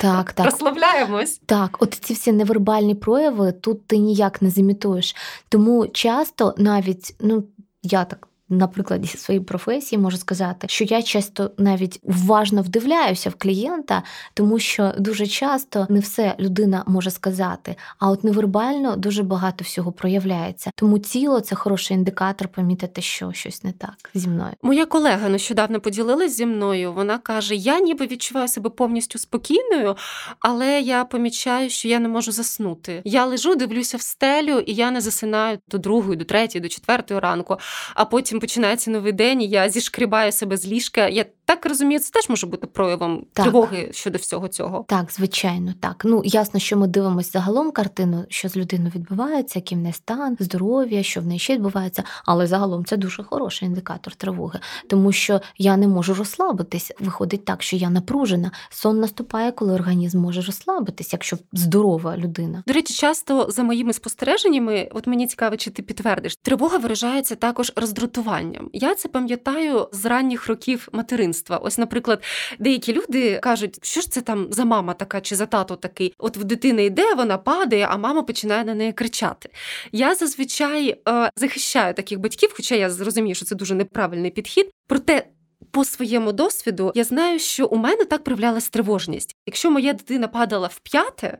Так, 0.02 0.34
так. 0.34 0.46
Розслабляємось. 0.46 1.42
Так, 1.46 1.78
от 1.80 1.94
ці 1.94 2.14
всі 2.14 2.32
невербальні 2.32 2.96
прояви 2.96 3.52
тут 3.52 3.88
ти 3.88 3.98
ніяк 3.98 4.42
не 4.42 4.50
зімітуєш. 4.50 5.16
Тому 5.50 5.88
часто 5.88 6.56
навіть, 6.58 7.16
ну 7.20 7.44
я 7.84 8.06
так 8.06 8.28
на 8.50 8.68
прикладі 8.68 9.08
своєї 9.08 9.46
професії 9.46 10.02
можу 10.02 10.18
сказати, 10.18 10.68
що 10.70 10.84
я 10.84 11.02
часто 11.02 11.52
навіть 11.58 12.00
уважно 12.04 12.62
вдивляюся 12.62 13.30
в 13.30 13.36
клієнта, 13.36 14.04
тому 14.34 14.60
що 14.60 14.94
дуже 15.00 15.28
часто 15.28 15.88
не 15.90 16.00
все 16.00 16.36
людина 16.40 16.84
може 16.88 17.12
сказати, 17.12 17.76
а 18.00 18.10
от 18.10 18.24
невербально 18.24 18.96
дуже 18.96 19.24
багато 19.24 19.64
всього 19.64 19.92
проявляється. 19.92 20.72
Тому 20.76 21.00
тіло 21.00 21.40
це 21.40 21.56
хороший 21.56 21.98
індикатор 21.98 22.48
помітити, 22.48 23.02
що 23.02 23.32
щось 23.32 23.64
не 23.64 23.72
так 23.72 24.10
зі 24.14 24.28
мною. 24.28 24.54
Моя 24.62 24.86
колега 24.86 25.30
нещодавно 25.30 25.80
поділилась 25.80 26.36
зі 26.36 26.46
мною. 26.46 26.94
Вона 26.94 27.18
каже: 27.18 27.56
Я 27.56 27.80
ніби 27.80 28.08
відчуваю 28.08 28.48
себе 28.48 28.70
повністю 28.70 29.20
спокійною, 29.20 29.96
але 30.40 30.82
я 30.82 31.06
помічаю, 31.06 31.70
що 31.70 31.88
я 31.88 32.00
не 32.00 32.08
можу 32.08 32.32
заснути. 32.32 33.02
Я 33.06 33.26
лежу, 33.26 33.56
дивлюся 33.56 33.98
в 33.98 34.02
стелю, 34.02 34.60
і 34.60 34.74
я 34.74 34.92
не 34.92 35.02
засинаю 35.02 35.58
до 35.68 35.78
другої, 35.78 36.18
до 36.18 36.26
третьої, 36.26 36.62
до 36.62 36.70
четвертої 36.70 37.20
ранку, 37.20 37.58
а 37.96 38.06
потім 38.06 38.35
потім 38.36 38.48
починається 38.48 38.92
новий 38.92 39.12
день, 39.12 39.42
і 39.42 39.48
я 39.48 39.70
зішкрібаю 39.70 40.32
себе 40.32 40.58
з 40.58 40.68
ліжка. 40.68 41.08
Я 41.08 41.26
так 41.46 41.66
розумію, 41.66 42.00
це 42.00 42.12
теж 42.12 42.30
може 42.30 42.48
бути 42.48 42.68
проявом 42.68 43.26
так. 43.34 43.44
тривоги 43.44 43.90
щодо 43.92 44.18
всього 44.18 44.48
цього. 44.48 44.86
Так, 44.88 45.12
звичайно, 45.12 45.74
так. 45.80 46.02
Ну 46.06 46.22
ясно, 46.26 46.60
що 46.60 46.78
ми 46.78 46.88
дивимося 46.88 47.30
загалом 47.34 47.72
картину, 47.72 48.26
що 48.30 48.50
з 48.50 48.58
людиною 48.58 48.92
відбувається, 48.96 49.60
який 49.60 49.78
в 49.78 49.82
неї 49.82 49.94
стан, 49.94 50.38
здоров'я, 50.40 51.04
що 51.04 51.22
в 51.22 51.26
неї 51.26 51.40
ще 51.40 51.54
відбувається. 51.54 52.04
Але 52.26 52.48
загалом 52.48 52.86
це 52.86 52.98
дуже 52.98 53.24
хороший 53.24 53.68
індикатор 53.68 54.16
тривоги, 54.16 54.60
тому 54.90 55.12
що 55.12 55.42
я 55.58 55.78
не 55.78 55.88
можу 55.88 56.14
розслабитись. 56.14 56.92
Виходить 57.00 57.46
так, 57.46 57.64
що 57.64 57.76
я 57.76 57.90
напружена. 57.90 58.52
Сон 58.70 59.00
наступає, 59.00 59.52
коли 59.52 59.74
організм 59.74 60.20
може 60.20 60.42
розслабитись, 60.42 61.14
якщо 61.14 61.38
здорова 61.54 62.18
людина. 62.18 62.64
До 62.68 62.74
речі, 62.74 62.94
часто 62.94 63.48
за 63.50 63.64
моїми 63.64 63.94
спостереженнями, 63.94 64.90
от 64.94 65.08
мені 65.08 65.28
цікаво, 65.28 65.58
чи 65.58 65.72
ти 65.72 65.84
підтвердиш, 65.84 66.36
тривога 66.36 66.78
виражається 66.78 67.36
також 67.36 67.72
роздратуванням. 67.76 68.70
Я 68.74 68.96
це 68.96 69.10
пам'ятаю 69.10 69.90
з 69.92 70.06
ранніх 70.06 70.48
років 70.48 70.90
материнства 70.92 71.35
дитинства. 71.36 71.58
Ось, 71.58 71.78
наприклад, 71.78 72.24
деякі 72.60 72.94
люди 72.94 73.40
кажуть, 73.40 73.80
що 73.82 74.02
ж 74.02 74.12
це 74.12 74.22
там 74.22 74.48
за 74.52 74.66
мама 74.66 74.94
така 74.94 75.22
чи 75.22 75.36
за 75.36 75.46
тато 75.46 75.76
такий. 75.76 76.14
От 76.18 76.38
в 76.38 76.44
дитини 76.44 76.86
йде, 76.86 77.14
вона 77.14 77.38
падає, 77.38 77.88
а 77.92 77.98
мама 77.98 78.24
починає 78.24 78.64
на 78.64 78.76
неї 78.76 78.94
кричати. 78.94 79.50
Я 79.92 80.16
зазвичай 80.16 81.02
е, 81.08 81.30
захищаю 81.36 81.94
таких 81.94 82.20
батьків, 82.20 82.54
хоча 82.56 82.76
я 82.76 82.90
зрозумію, 82.90 83.36
що 83.36 83.46
це 83.46 83.56
дуже 83.56 83.76
неправильний 83.76 84.32
підхід. 84.32 84.70
Проте 84.88 85.28
по 85.72 85.86
своєму 85.86 86.32
досвіду 86.32 86.92
я 86.96 87.04
знаю, 87.04 87.40
що 87.40 87.66
у 87.66 87.76
мене 87.76 88.06
так 88.06 88.24
проявлялась 88.24 88.70
тривожність. 88.70 89.36
Якщо 89.46 89.72
моя 89.72 89.94
дитина 89.94 90.28
падала 90.28 90.68
в 90.68 90.80
п'яте, 90.80 91.38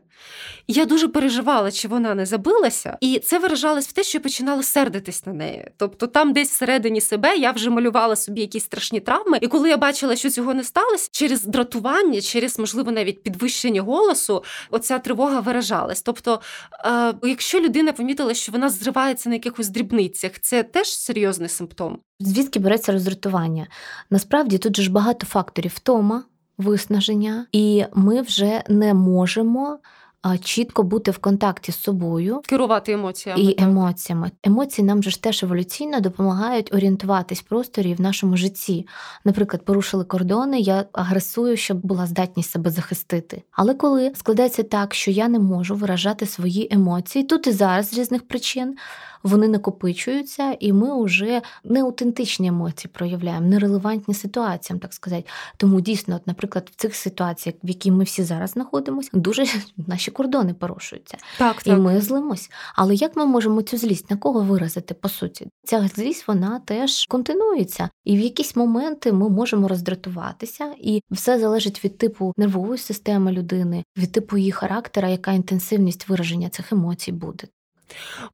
я 0.68 0.84
дуже 0.84 1.08
переживала, 1.08 1.70
чи 1.70 1.88
вона 1.88 2.14
не 2.14 2.26
забилася, 2.26 2.98
і 3.00 3.18
це 3.18 3.38
виражалось 3.38 3.88
в 3.88 3.92
те, 3.92 4.02
що 4.02 4.18
я 4.18 4.22
починала 4.22 4.62
сердитись 4.62 5.26
на 5.26 5.32
неї. 5.32 5.70
Тобто, 5.76 6.06
там 6.06 6.32
десь 6.32 6.50
всередині 6.50 7.00
себе 7.00 7.36
я 7.36 7.50
вже 7.50 7.70
малювала 7.70 8.16
собі 8.16 8.40
якісь 8.40 8.64
страшні 8.64 9.00
травми. 9.00 9.38
І 9.42 9.46
коли 9.46 9.68
я 9.68 9.76
бачила, 9.76 10.16
що 10.16 10.30
цього 10.30 10.54
не 10.54 10.64
сталося, 10.64 11.08
через 11.12 11.44
дратування, 11.44 12.20
через 12.20 12.58
можливо 12.58 12.92
навіть 12.92 13.22
підвищення 13.22 13.82
голосу, 13.82 14.44
оця 14.70 14.98
тривога 14.98 15.40
виражалась. 15.40 16.02
Тобто, 16.02 16.40
е, 16.84 17.14
якщо 17.22 17.60
людина 17.60 17.92
помітила, 17.92 18.34
що 18.34 18.52
вона 18.52 18.68
зривається 18.68 19.28
на 19.28 19.34
якихось 19.34 19.68
дрібницях, 19.68 20.40
це 20.40 20.62
теж 20.62 20.88
серйозний 20.88 21.48
симптом. 21.48 21.98
Звідки 22.20 22.58
береться 22.58 22.92
роздратування? 22.92 23.66
Насправді 24.10 24.58
тут 24.58 24.76
же 24.76 24.82
ж 24.82 24.92
багато 24.92 25.26
факторів 25.26 25.72
втома, 25.74 26.22
виснаження, 26.58 27.46
і 27.52 27.84
ми 27.94 28.22
вже 28.22 28.62
не 28.68 28.94
можемо 28.94 29.78
чітко 30.42 30.82
бути 30.82 31.10
в 31.10 31.18
контакті 31.18 31.72
з 31.72 31.80
собою, 31.80 32.42
керувати 32.46 32.92
емоціями 32.92 33.42
і 33.42 33.62
емоціями. 33.62 34.30
Емоції 34.44 34.86
нам 34.86 35.02
же 35.02 35.10
ж 35.10 35.22
теж 35.22 35.42
еволюційно 35.42 36.00
допомагають 36.00 36.74
орієнтуватись 36.74 37.40
в 37.40 37.42
просторі 37.42 37.94
в 37.94 38.00
нашому 38.00 38.36
житті. 38.36 38.86
Наприклад, 39.24 39.64
порушили 39.64 40.04
кордони, 40.04 40.60
я 40.60 40.84
агресую, 40.92 41.56
щоб 41.56 41.78
була 41.78 42.06
здатність 42.06 42.50
себе 42.50 42.70
захистити. 42.70 43.42
Але 43.50 43.74
коли 43.74 44.12
складається 44.14 44.62
так, 44.62 44.94
що 44.94 45.10
я 45.10 45.28
не 45.28 45.38
можу 45.38 45.74
виражати 45.74 46.26
свої 46.26 46.68
емоції, 46.70 47.24
тут 47.24 47.46
і 47.46 47.52
зараз 47.52 47.90
з 47.90 47.98
різних 47.98 48.28
причин 48.28 48.76
вони 49.26 49.48
накопичуються, 49.48 50.56
і 50.60 50.72
ми 50.72 51.04
вже 51.04 51.42
неаутентичні 51.64 52.48
емоції 52.48 52.90
проявляємо, 52.94 53.46
нерелевантні 53.46 54.14
ситуаціям, 54.14 54.80
так 54.80 54.94
сказати. 54.94 55.24
Тому 55.56 55.80
дійсно, 55.80 56.16
от, 56.16 56.26
наприклад, 56.26 56.70
в 56.72 56.76
цих 56.76 56.94
ситуаціях, 56.94 57.56
в 57.64 57.68
яких 57.68 57.92
ми 57.92 58.04
всі 58.04 58.22
зараз 58.22 58.50
знаходимося, 58.50 59.10
дуже 59.12 59.44
наші 59.76 60.05
кордони 60.10 60.54
порушуються. 60.54 61.18
Так, 61.38 61.62
так. 61.62 61.78
І 61.78 61.80
ми 61.80 62.00
злимось. 62.00 62.50
Але 62.74 62.94
як 62.94 63.16
ми 63.16 63.26
можемо 63.26 63.62
цю 63.62 63.76
злість 63.76 64.10
на 64.10 64.16
кого 64.16 64.40
виразити? 64.40 64.94
По 64.94 65.08
суті, 65.08 65.48
ця 65.64 65.88
злість 65.94 66.28
вона 66.28 66.60
теж 66.60 67.06
континується, 67.06 67.88
і 68.04 68.16
в 68.16 68.20
якісь 68.20 68.56
моменти 68.56 69.12
ми 69.12 69.28
можемо 69.28 69.68
роздратуватися, 69.68 70.74
і 70.80 71.02
все 71.10 71.38
залежить 71.38 71.84
від 71.84 71.98
типу 71.98 72.32
нервової 72.36 72.78
системи 72.78 73.32
людини, 73.32 73.84
від 73.96 74.12
типу 74.12 74.36
її 74.36 74.52
характера, 74.52 75.08
яка 75.08 75.32
інтенсивність 75.32 76.08
вираження 76.08 76.48
цих 76.48 76.72
емоцій 76.72 77.12
буде. 77.12 77.48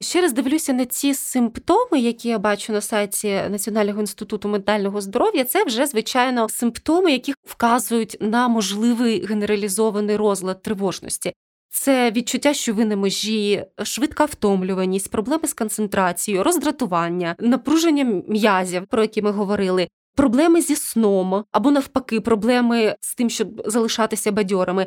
Ще 0.00 0.20
раз 0.20 0.32
дивлюся 0.32 0.72
на 0.72 0.86
ці 0.86 1.14
симптоми, 1.14 2.00
які 2.00 2.28
я 2.28 2.38
бачу 2.38 2.72
на 2.72 2.80
сайті 2.80 3.40
Національного 3.50 4.00
інституту 4.00 4.48
ментального 4.48 5.00
здоров'я. 5.00 5.44
Це 5.44 5.64
вже 5.64 5.86
звичайно 5.86 6.48
симптоми, 6.48 7.12
які 7.12 7.34
вказують 7.44 8.16
на 8.20 8.48
можливий 8.48 9.26
генералізований 9.26 10.16
розлад 10.16 10.62
тривожності. 10.62 11.32
Це 11.74 12.10
відчуття, 12.10 12.54
що 12.54 12.74
ви 12.74 12.84
на 12.84 12.96
межі, 12.96 13.64
швидка 13.82 14.24
втомлюваність, 14.24 15.10
проблеми 15.10 15.48
з 15.48 15.52
концентрацією, 15.52 16.44
роздратування, 16.44 17.36
напруження 17.38 18.22
м'язів, 18.28 18.86
про 18.86 19.02
які 19.02 19.22
ми 19.22 19.30
говорили, 19.30 19.88
проблеми 20.16 20.60
зі 20.60 20.76
сном 20.76 21.44
або 21.52 21.70
навпаки, 21.70 22.20
проблеми 22.20 22.96
з 23.00 23.14
тим, 23.14 23.30
щоб 23.30 23.62
залишатися 23.66 24.32
бадьорами. 24.32 24.86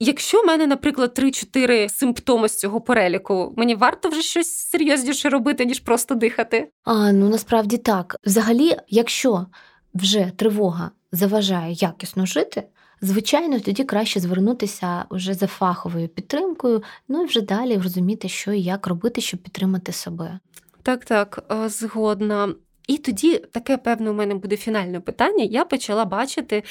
Якщо 0.00 0.42
в 0.42 0.46
мене, 0.46 0.66
наприклад, 0.66 1.18
3-4 1.18 1.88
симптоми 1.88 2.48
з 2.48 2.58
цього 2.58 2.80
переліку, 2.80 3.54
мені 3.56 3.74
варто 3.74 4.08
вже 4.08 4.22
щось 4.22 4.56
серйозніше 4.56 5.28
робити, 5.28 5.64
ніж 5.64 5.80
просто 5.80 6.14
дихати. 6.14 6.68
А 6.84 7.12
ну 7.12 7.28
насправді 7.28 7.76
так. 7.76 8.16
Взагалі, 8.24 8.76
якщо 8.88 9.46
вже 9.94 10.32
тривога 10.36 10.90
заважає 11.12 11.72
якісно 11.72 12.26
жити. 12.26 12.62
Звичайно, 13.04 13.60
тоді 13.60 13.84
краще 13.84 14.20
звернутися 14.20 15.04
вже 15.10 15.34
за 15.34 15.46
фаховою 15.46 16.08
підтримкою, 16.08 16.82
ну 17.08 17.22
і 17.22 17.26
вже 17.26 17.40
далі 17.40 17.78
розуміти, 17.78 18.28
що 18.28 18.52
і 18.52 18.62
як 18.62 18.86
робити, 18.86 19.20
щоб 19.20 19.40
підтримати 19.40 19.92
себе. 19.92 20.38
Так, 20.82 21.04
так, 21.04 21.44
е, 21.52 21.68
згодна. 21.68 22.54
І 22.88 22.98
тоді 22.98 23.38
таке, 23.38 23.76
певне, 23.76 24.10
у 24.10 24.14
мене 24.14 24.34
буде 24.34 24.56
фінальне 24.56 25.00
питання. 25.00 25.44
Я 25.44 25.64
почала 25.64 26.04
бачити 26.04 26.62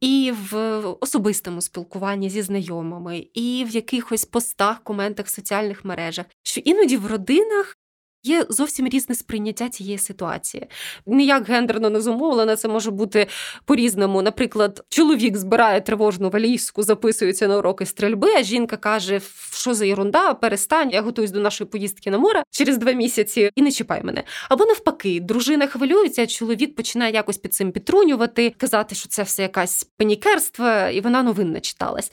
і 0.00 0.32
в 0.50 0.78
особистому 1.00 1.60
спілкуванні 1.60 2.30
зі 2.30 2.42
знайомими, 2.42 3.26
і 3.34 3.66
в 3.68 3.74
якихось 3.74 4.24
постах, 4.24 4.82
коментах 4.82 5.26
в 5.26 5.30
соціальних 5.30 5.84
мережах, 5.84 6.26
що 6.42 6.60
іноді 6.60 6.96
в 6.96 7.06
родинах 7.06 7.76
Є 8.22 8.46
зовсім 8.48 8.88
різне 8.88 9.14
сприйняття 9.14 9.68
цієї 9.68 9.98
ситуації. 9.98 10.66
Ніяк 11.06 11.48
гендерно 11.48 11.90
не 11.90 12.00
зумовлено, 12.00 12.56
це 12.56 12.68
може 12.68 12.90
бути 12.90 13.26
по-різному. 13.64 14.22
Наприклад, 14.22 14.84
чоловік 14.88 15.36
збирає 15.36 15.80
тривожну 15.80 16.30
валізку, 16.30 16.82
записується 16.82 17.48
на 17.48 17.58
уроки 17.58 17.86
стрільби, 17.86 18.34
а 18.34 18.42
жінка 18.42 18.76
каже, 18.76 19.20
що 19.52 19.74
за 19.74 19.86
ерунда, 19.86 20.34
перестань, 20.34 20.90
я 20.90 21.02
готуюсь 21.02 21.30
до 21.30 21.40
нашої 21.40 21.70
поїздки 21.70 22.10
на 22.10 22.18
море 22.18 22.42
через 22.50 22.78
два 22.78 22.92
місяці 22.92 23.50
і 23.54 23.62
не 23.62 23.72
чіпай 23.72 24.02
мене. 24.02 24.24
Або 24.48 24.64
навпаки, 24.64 25.20
дружина 25.20 25.66
хвилюється, 25.66 26.22
а 26.22 26.26
чоловік 26.26 26.76
починає 26.76 27.12
якось 27.12 27.38
під 27.38 27.54
цим 27.54 27.72
підтрунювати, 27.72 28.54
казати, 28.56 28.94
що 28.94 29.08
це 29.08 29.22
все 29.22 29.42
якась 29.42 29.84
панікерство, 29.84 30.68
і 30.92 31.00
вона 31.00 31.22
новин 31.22 31.52
не 31.52 31.60
читалась. 31.60 32.12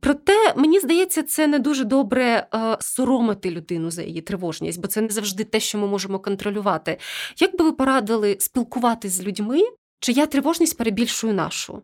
Проте 0.00 0.54
мені 0.56 0.80
здається, 0.80 1.22
це 1.22 1.46
не 1.46 1.58
дуже 1.58 1.84
добре 1.84 2.46
е, 2.54 2.76
соромити 2.80 3.50
людину 3.50 3.90
за 3.90 4.02
її 4.02 4.20
тривожність, 4.20 4.80
бо 4.80 4.88
це 4.88 5.00
не 5.00 5.08
завжди 5.08 5.44
те, 5.44 5.60
що 5.60 5.78
ми 5.78 5.86
можемо 5.86 6.18
контролювати. 6.18 6.98
Як 7.38 7.58
би 7.58 7.64
ви 7.64 7.72
порадили 7.72 8.36
спілкуватись 8.40 9.12
з 9.12 9.22
людьми, 9.22 9.60
чия 10.00 10.26
тривожність 10.26 10.78
перебільшує 10.78 11.32
нашу? 11.32 11.82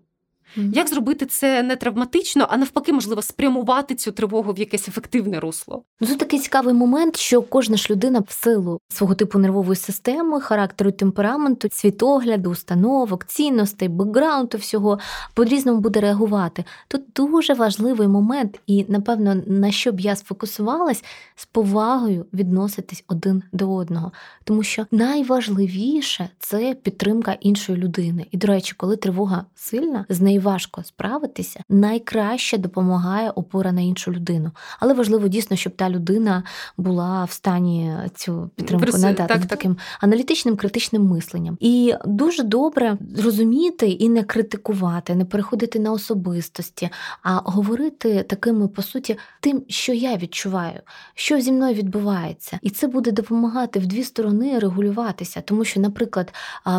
Mm-hmm. 0.57 0.73
Як 0.73 0.89
зробити 0.89 1.27
це 1.27 1.63
не 1.63 1.77
травматично, 1.77 2.47
а 2.51 2.57
навпаки, 2.57 2.93
можливо, 2.93 3.23
спрямувати 3.23 3.95
цю 3.95 4.13
тривогу 4.13 4.53
в 4.53 4.59
якесь 4.59 4.89
ефективне 4.89 5.41
русло? 5.41 5.83
Ну, 6.01 6.07
Це 6.07 6.17
такий 6.17 6.39
цікавий 6.39 6.75
момент, 6.75 7.17
що 7.17 7.43
кожна 7.43 7.77
ж 7.77 7.87
людина 7.91 8.23
в 8.29 8.33
силу 8.33 8.81
свого 8.89 9.15
типу 9.15 9.39
нервової 9.39 9.77
системи, 9.77 10.41
характеру, 10.41 10.93
темпераменту, 10.93 11.69
світогляду, 11.73 12.51
установок, 12.51 13.25
цінностей, 13.25 13.89
бекграунду 13.89 14.59
всього 14.59 14.99
по-різному 15.35 15.81
буде 15.81 16.01
реагувати. 16.01 16.65
Тут 16.89 17.03
дуже 17.15 17.55
важливий 17.55 18.09
момент, 18.09 18.61
і 18.67 18.85
напевно 18.89 19.43
на 19.47 19.71
що 19.71 19.93
б 19.93 20.01
я 20.01 20.17
сфокусувалась, 20.17 21.05
з 21.35 21.47
повагою 21.47 22.27
відноситись 22.33 23.05
один 23.09 23.43
до 23.53 23.75
одного, 23.75 24.13
тому 24.45 24.63
що 24.63 24.87
найважливіше 24.91 26.29
це 26.39 26.75
підтримка 26.83 27.33
іншої 27.33 27.79
людини. 27.79 28.27
І, 28.31 28.37
до 28.37 28.47
речі, 28.47 28.75
коли 28.77 28.97
тривога 28.97 29.45
сильна, 29.55 30.07
з 30.09 30.21
нею 30.21 30.36
важко 30.38 30.83
справитися, 30.83 31.61
найкраще 31.68 32.59
допомагає 32.59 33.31
опора 33.31 33.72
на 33.72 33.81
іншу 33.81 34.12
людину. 34.12 34.51
Але 34.81 34.94
важливо 34.94 35.29
дійсно, 35.29 35.57
щоб 35.57 35.77
та 35.77 35.90
людина 35.90 36.42
була 36.77 37.25
в 37.25 37.31
стані 37.31 37.94
цю 38.14 38.51
підтримку 38.57 38.87
Верси, 38.87 38.99
надати 39.07 39.35
так, 39.35 39.46
таким 39.46 39.77
аналітичним 40.01 40.57
критичним 40.57 41.03
мисленням. 41.03 41.57
І 41.61 41.94
дуже 42.05 42.42
добре 42.42 42.99
зрозуміти 43.14 43.88
і 43.88 44.09
не 44.09 44.22
критикувати, 44.22 45.14
не 45.14 45.25
переходити 45.25 45.79
на 45.79 45.92
особистості, 45.92 46.90
а 47.22 47.35
говорити 47.44 48.22
такими 48.22 48.68
по 48.68 48.83
суті 48.83 49.18
тим, 49.40 49.62
що 49.68 49.92
я 49.92 50.16
відчуваю, 50.16 50.81
що 51.14 51.40
зі 51.40 51.53
мною 51.53 51.75
відбувається, 51.75 52.59
і 52.62 52.70
це 52.70 52.87
буде 52.87 53.12
допомагати 53.12 53.79
в 53.79 53.87
дві 53.87 54.05
сторони 54.05 54.59
регулюватися, 54.59 55.40
тому 55.40 55.64
що, 55.64 55.81
наприклад, 55.81 56.35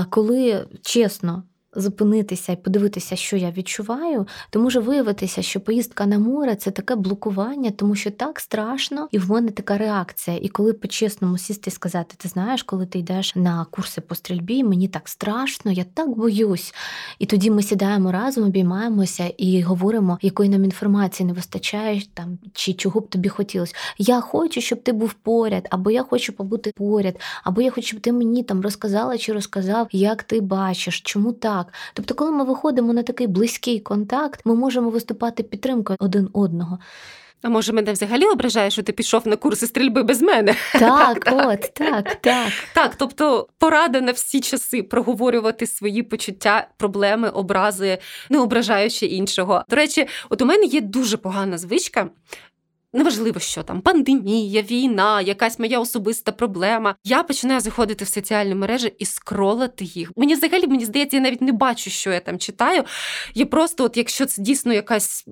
коли 0.09 0.67
чесно 0.81 1.43
зупинитися 1.75 2.51
і 2.51 2.55
подивитися, 2.55 3.15
що 3.15 3.37
я 3.37 3.51
відчуваю, 3.51 4.27
то 4.49 4.59
може 4.59 4.79
виявитися, 4.79 5.41
що 5.41 5.59
поїздка 5.59 6.05
на 6.05 6.19
море 6.19 6.55
це 6.55 6.71
таке 6.71 6.95
блокування, 6.95 7.71
тому 7.71 7.95
що 7.95 8.11
так 8.11 8.39
страшно, 8.39 9.07
і 9.11 9.19
в 9.19 9.31
мене 9.31 9.51
така 9.51 9.77
реакція. 9.77 10.37
І 10.41 10.47
коли 10.49 10.73
по-чесному 10.73 11.37
сісти 11.37 11.69
і 11.69 11.73
сказати, 11.73 12.15
ти 12.17 12.27
знаєш, 12.27 12.63
коли 12.63 12.85
ти 12.85 12.99
йдеш 12.99 13.35
на 13.35 13.65
курси 13.71 14.01
по 14.01 14.15
стрільбі, 14.15 14.63
мені 14.63 14.87
так 14.87 15.09
страшно, 15.09 15.71
я 15.71 15.85
так 15.93 16.09
боюсь. 16.09 16.73
І 17.19 17.25
тоді 17.25 17.51
ми 17.51 17.63
сідаємо 17.63 18.11
разом, 18.11 18.43
обіймаємося 18.43 19.31
і 19.37 19.61
говоримо, 19.61 20.17
якої 20.21 20.49
нам 20.49 20.63
інформації 20.63 21.27
не 21.27 21.33
вистачає 21.33 22.01
там, 22.13 22.37
чи 22.53 22.73
чого 22.73 22.99
б 22.99 23.09
тобі 23.09 23.29
хотілося. 23.29 23.75
Я 23.97 24.21
хочу, 24.21 24.61
щоб 24.61 24.83
ти 24.83 24.91
був 24.91 25.13
поряд, 25.13 25.67
або 25.71 25.91
я 25.91 26.03
хочу 26.03 26.33
побути 26.33 26.71
поряд, 26.75 27.19
або 27.43 27.61
я 27.61 27.71
хочу, 27.71 27.87
щоб 27.87 27.99
ти 27.99 28.11
мені 28.11 28.43
там 28.43 28.61
розказала 28.61 29.17
чи 29.17 29.33
розказав, 29.33 29.87
як 29.91 30.23
ти 30.23 30.41
бачиш, 30.41 31.01
чому 31.01 31.31
так 31.31 31.56
так. 31.63 31.73
Тобто, 31.93 32.13
коли 32.13 32.31
ми 32.31 32.43
виходимо 32.43 32.93
на 32.93 33.03
такий 33.03 33.27
близький 33.27 33.79
контакт, 33.79 34.41
ми 34.45 34.55
можемо 34.55 34.89
виступати 34.89 35.43
підтримкою 35.43 35.97
один 35.99 36.29
одного. 36.33 36.79
А 37.41 37.49
може, 37.49 37.73
мене 37.73 37.91
взагалі 37.91 38.25
ображає, 38.25 38.71
що 38.71 38.83
ти 38.83 38.91
пішов 38.91 39.27
на 39.27 39.35
курси 39.35 39.67
стрільби 39.67 40.03
без 40.03 40.21
мене? 40.21 40.55
Так, 40.73 41.29
от, 41.31 41.73
так, 41.73 42.15
так. 42.15 42.51
Так, 42.73 42.95
тобто 42.95 43.47
порада 43.57 44.01
на 44.01 44.11
всі 44.11 44.41
часи 44.41 44.83
проговорювати 44.83 45.67
свої 45.67 46.03
почуття, 46.03 46.67
проблеми, 46.77 47.29
образи, 47.29 47.97
не 48.29 48.39
ображаючи 48.39 49.05
іншого. 49.05 49.63
До 49.69 49.75
речі, 49.75 50.07
от 50.29 50.41
у 50.41 50.45
мене 50.45 50.65
є 50.65 50.81
дуже 50.81 51.17
погана 51.17 51.57
звичка. 51.57 52.09
Неважливо, 52.93 53.39
що 53.39 53.63
там 53.63 53.81
пандемія, 53.81 54.61
війна, 54.61 55.21
якась 55.21 55.59
моя 55.59 55.79
особиста 55.79 56.31
проблема. 56.31 56.95
Я 57.03 57.23
починаю 57.23 57.59
заходити 57.59 58.05
в 58.05 58.07
соціальні 58.07 58.55
мережі 58.55 58.93
і 58.99 59.05
скролити 59.05 59.85
їх. 59.85 60.11
Мені 60.15 60.35
взагалі 60.35 60.67
мені 60.67 60.85
здається, 60.85 61.17
я 61.17 61.23
навіть 61.23 61.41
не 61.41 61.51
бачу, 61.51 61.89
що 61.89 62.11
я 62.11 62.19
там 62.19 62.39
читаю. 62.39 62.83
Я 63.33 63.45
просто, 63.45 63.83
от 63.83 63.97
якщо 63.97 64.25
це 64.25 64.41
дійсно 64.41 64.73
якась 64.73 65.25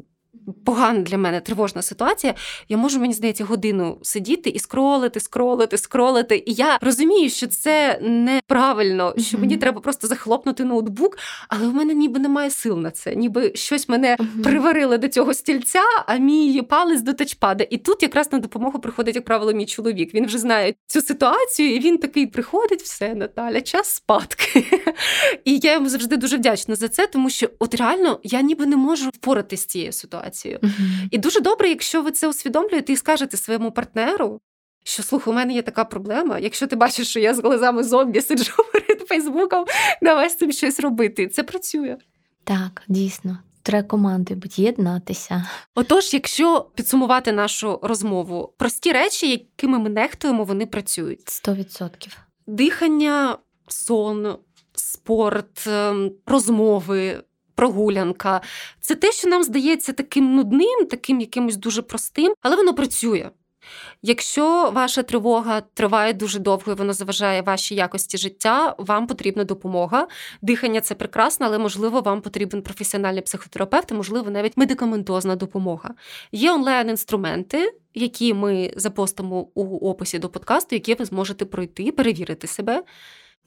погана 0.65 1.00
для 1.00 1.17
мене 1.17 1.41
тривожна 1.41 1.82
ситуація, 1.82 2.34
я 2.69 2.78
можу, 2.78 3.00
мені 3.00 3.13
здається, 3.13 3.45
годину 3.45 3.98
сидіти 4.02 4.50
і 4.50 4.60
скролити, 4.60 5.19
скролити, 5.19 5.78
скролити. 5.78 6.43
І 6.45 6.54
я 6.54 6.78
розумію, 6.82 7.30
що 7.30 7.48
це 7.48 8.00
неправильно, 8.02 9.13
що 9.17 9.38
мені 9.38 9.58
треба 9.58 9.82
просто 9.82 10.08
захлопнути 10.08 10.63
ноутбук, 10.63 11.17
але 11.50 11.67
в 11.67 11.74
мене 11.74 11.93
ніби 11.93 12.19
немає 12.19 12.50
сил 12.50 12.78
на 12.78 12.91
це, 12.91 13.15
ніби 13.15 13.52
щось 13.56 13.89
мене 13.89 14.17
приварили 14.43 14.98
до 14.98 15.08
цього 15.08 15.34
стільця, 15.34 15.82
а 16.08 16.17
мій 16.17 16.62
палець 16.62 17.02
до 17.02 17.13
тачпада. 17.13 17.67
І 17.69 17.78
тут 17.78 18.04
якраз 18.04 18.32
на 18.32 18.39
допомогу 18.39 18.80
приходить, 18.80 19.15
як 19.15 19.26
правило, 19.26 19.54
мій 19.54 19.65
чоловік. 19.65 20.13
Він 20.13 20.26
вже 20.26 20.38
знає 20.38 20.74
цю 20.88 21.02
ситуацію, 21.02 21.76
і 21.76 21.80
він 21.80 21.98
такий 21.98 22.28
приходить, 22.28 22.82
все, 22.82 23.15
Наталя, 23.15 23.62
час 23.62 23.89
спадки. 23.89 24.65
І 25.45 25.60
я 25.63 25.74
йому 25.74 25.89
завжди 25.89 26.17
дуже 26.17 26.38
вдячна 26.38 26.76
за 26.76 26.88
це, 26.88 27.08
тому 27.08 27.30
що 27.30 27.50
от 27.60 27.76
реально 27.76 28.19
я 28.24 28.41
ніби 28.41 28.65
не 28.65 28.78
можу 28.78 29.10
впоратися 29.10 29.63
з 29.63 29.65
цією 29.65 29.91
ситуацією 29.91 30.24
ситуацію. 30.25 30.59
Uh-huh. 30.61 31.07
І 31.11 31.17
дуже 31.17 31.39
добре, 31.39 31.69
якщо 31.69 32.01
ви 32.01 32.11
це 32.11 32.27
усвідомлюєте 32.27 32.93
і 32.93 32.95
скажете 32.95 33.38
своєму 33.38 33.71
партнеру, 33.71 34.41
що 34.83 35.03
слухай, 35.03 35.33
у 35.33 35.35
мене 35.35 35.53
є 35.53 35.61
така 35.61 35.85
проблема. 35.85 36.39
Якщо 36.39 36.67
ти 36.67 36.75
бачиш, 36.75 37.07
що 37.07 37.19
я 37.19 37.33
з 37.33 37.39
глазами 37.39 37.83
зомбі 37.83 38.21
сиджу 38.21 38.63
перед 38.73 39.07
Фейсбуком, 39.07 39.65
давай 40.01 40.29
з 40.29 40.38
цим 40.38 40.51
щось 40.51 40.79
робити. 40.79 41.27
Це 41.27 41.43
працює. 41.43 41.97
Так, 42.43 42.83
дійсно. 42.88 43.38
Треба 43.63 43.88
команди 43.88 44.38
єднатися. 44.55 45.45
Отож, 45.75 46.13
якщо 46.13 46.69
підсумувати 46.75 47.31
нашу 47.31 47.79
розмову, 47.83 48.53
прості 48.57 48.91
речі, 48.91 49.31
якими 49.31 49.79
ми 49.79 49.89
нехтуємо, 49.89 50.43
вони 50.43 50.65
працюють. 50.65 51.29
Сто 51.29 51.53
відсотків. 51.53 52.17
Дихання, 52.47 53.38
сон, 53.67 54.35
спорт, 54.73 55.67
ем, 55.67 56.11
розмови, 56.25 57.23
прогулянка. 57.56 58.41
Це 58.82 58.96
те, 58.96 59.12
що 59.12 59.30
нам 59.30 59.44
здається 59.44 59.94
таким 59.94 60.36
нудним, 60.36 60.86
таким 60.89 61.22
якимось 61.22 61.58
дуже 61.58 61.82
простим, 61.82 62.34
але 62.41 62.56
воно 62.56 62.74
працює. 62.74 63.30
Якщо 64.02 64.72
ваша 64.72 65.04
тривога 65.04 65.62
триває 65.62 66.13
дуже 66.13 66.39
довго 66.39 66.72
і 66.72 66.76
вона 66.76 66.94
заважає 66.94 67.41
вашій 67.41 67.76
якості 67.76 68.18
життя, 68.18 68.76
вам 68.78 69.08
потрібна 69.08 69.44
допомога. 69.44 70.08
Дихання 70.41 70.82
це 70.82 70.96
прекрасно, 70.96 71.46
але 71.46 71.58
можливо 71.58 72.02
вам 72.02 72.22
потрібен 72.22 72.62
професіональний 72.62 73.22
психотерапевт, 73.22 73.91
можливо, 73.91 74.32
навіть 74.32 74.58
медикаментозна 74.58 75.36
допомога. 75.36 75.94
Є 76.32 76.52
онлайн-інструменти, 76.52 77.74
які 77.94 78.34
ми 78.34 78.74
запостимо 78.76 79.48
у 79.54 79.89
описі 79.89 80.20
до 80.20 80.30
подкасту, 80.30 80.76
які 80.76 80.94
ви 80.94 81.06
зможете 81.06 81.46
пройти, 81.46 81.91
перевірити 81.91 82.48
себе. 82.48 82.84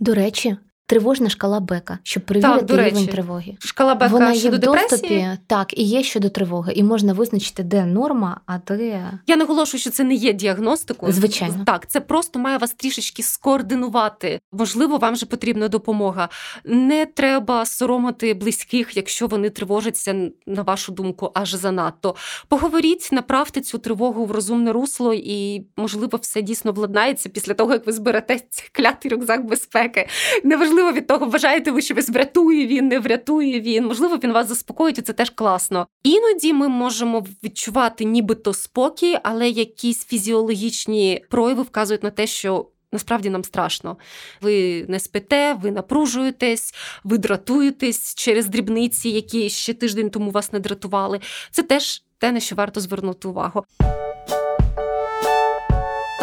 До 0.00 0.14
речі, 0.14 0.56
Тривожна 0.88 1.28
шкала 1.28 1.60
Бека, 1.60 1.98
щоб 2.02 2.22
перевірити 2.22 2.66
так, 2.66 2.86
рівень 2.86 3.06
тривоги. 3.06 3.56
Шкала 3.58 3.94
Бека 3.94 4.12
Вона 4.12 4.34
щодо 4.34 4.56
є 4.56 4.58
в 4.58 4.60
доступі, 4.60 5.28
так, 5.46 5.78
і 5.78 5.82
є 5.82 6.02
щодо 6.02 6.28
тривоги, 6.28 6.72
і 6.72 6.82
можна 6.82 7.12
визначити, 7.12 7.62
де 7.62 7.84
норма, 7.84 8.40
а 8.46 8.58
де. 8.58 9.10
Я 9.26 9.36
наголошую, 9.36 9.80
що 9.80 9.90
це 9.90 10.04
не 10.04 10.14
є 10.14 10.32
діагностикою. 10.32 11.12
Звичайно. 11.12 11.62
Так, 11.66 11.86
це 11.86 12.00
просто 12.00 12.38
має 12.38 12.58
вас 12.58 12.72
трішечки 12.72 13.22
скоординувати. 13.22 14.40
Можливо, 14.52 14.98
вам 14.98 15.16
же 15.16 15.26
потрібна 15.26 15.68
допомога. 15.68 16.28
Не 16.64 17.06
треба 17.06 17.66
соромити 17.66 18.34
близьких, 18.34 18.96
якщо 18.96 19.26
вони 19.26 19.50
тривожаться, 19.50 20.30
на 20.46 20.62
вашу 20.62 20.92
думку, 20.92 21.30
аж 21.34 21.54
занадто. 21.54 22.14
Поговоріть, 22.48 23.08
направте 23.12 23.60
цю 23.60 23.78
тривогу 23.78 24.24
в 24.24 24.30
розумне 24.30 24.72
русло, 24.72 25.14
і, 25.14 25.66
можливо, 25.76 26.18
все 26.22 26.42
дійсно 26.42 26.72
владнається 26.72 27.28
після 27.28 27.54
того, 27.54 27.72
як 27.72 27.86
ви 27.86 27.92
зберете 27.92 28.40
клятий 28.72 29.10
рюкзак 29.10 29.46
безпеки. 29.46 30.08
Неважливо 30.44 30.77
неважливо 30.78 30.92
від 30.92 31.06
того, 31.06 31.26
вважаєте 31.26 31.70
ви, 31.70 31.82
що 31.82 31.94
вас 31.94 32.08
врятує 32.08 32.66
він, 32.66 32.88
не 32.88 32.98
врятує 32.98 33.60
він. 33.60 33.86
Можливо, 33.86 34.16
він 34.16 34.32
вас 34.32 34.48
заспокоїть, 34.48 34.98
і 34.98 35.02
це 35.02 35.12
теж 35.12 35.30
класно. 35.30 35.86
Іноді 36.02 36.52
ми 36.52 36.68
можемо 36.68 37.26
відчувати 37.44 38.04
нібито 38.04 38.54
спокій, 38.54 39.18
але 39.22 39.48
якісь 39.48 40.06
фізіологічні 40.06 41.24
прояви 41.30 41.62
вказують 41.62 42.02
на 42.02 42.10
те, 42.10 42.26
що. 42.26 42.66
Насправді 42.92 43.30
нам 43.30 43.44
страшно. 43.44 43.96
Ви 44.40 44.84
не 44.88 45.00
спите, 45.00 45.54
ви 45.62 45.70
напружуєтесь, 45.70 46.74
ви 47.04 47.18
дратуєтесь 47.18 48.14
через 48.14 48.46
дрібниці, 48.46 49.08
які 49.08 49.48
ще 49.50 49.74
тиждень 49.74 50.10
тому 50.10 50.30
вас 50.30 50.52
не 50.52 50.58
дратували. 50.58 51.20
Це 51.50 51.62
теж 51.62 52.02
те, 52.18 52.32
на 52.32 52.40
що 52.40 52.56
варто 52.56 52.80
звернути 52.80 53.28
увагу. 53.28 53.64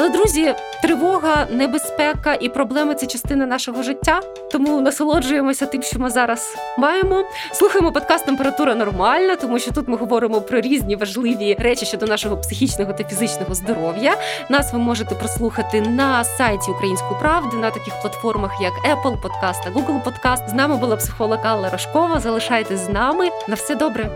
Але 0.05 0.13
друзі, 0.13 0.55
тривога, 0.81 1.47
небезпека 1.51 2.33
і 2.33 2.49
проблеми 2.49 2.95
це 2.95 3.05
частина 3.05 3.45
нашого 3.45 3.83
життя. 3.83 4.21
Тому 4.51 4.81
насолоджуємося 4.81 5.65
тим, 5.65 5.83
що 5.83 5.99
ми 5.99 6.09
зараз 6.09 6.55
маємо. 6.77 7.23
Слухаємо 7.51 7.91
подкаст 7.91 8.25
Температура 8.25 8.75
нормальна, 8.75 9.35
тому 9.35 9.59
що 9.59 9.71
тут 9.71 9.87
ми 9.87 9.97
говоримо 9.97 10.41
про 10.41 10.61
різні 10.61 10.95
важливі 10.95 11.55
речі 11.59 11.85
щодо 11.85 12.05
нашого 12.05 12.37
психічного 12.37 12.93
та 12.93 13.03
фізичного 13.03 13.55
здоров'я. 13.55 14.17
Нас 14.49 14.73
ви 14.73 14.79
можете 14.79 15.15
прослухати 15.15 15.81
на 15.81 16.23
сайті 16.23 16.71
Української 16.71 17.19
правди 17.19 17.57
на 17.57 17.71
таких 17.71 17.93
платформах, 18.01 18.51
як 18.61 18.73
Apple 18.73 19.21
Podcast 19.21 19.63
та 19.63 19.69
Google 19.69 20.03
Podcast. 20.03 20.49
З 20.49 20.53
нами 20.53 20.77
була 20.77 20.95
психолог 20.95 21.39
Алла 21.43 21.69
Рожкова. 21.69 22.19
Залишайтесь 22.19 22.79
з 22.79 22.89
нами. 22.89 23.29
На 23.47 23.55
все 23.55 23.75
добре. 23.75 24.09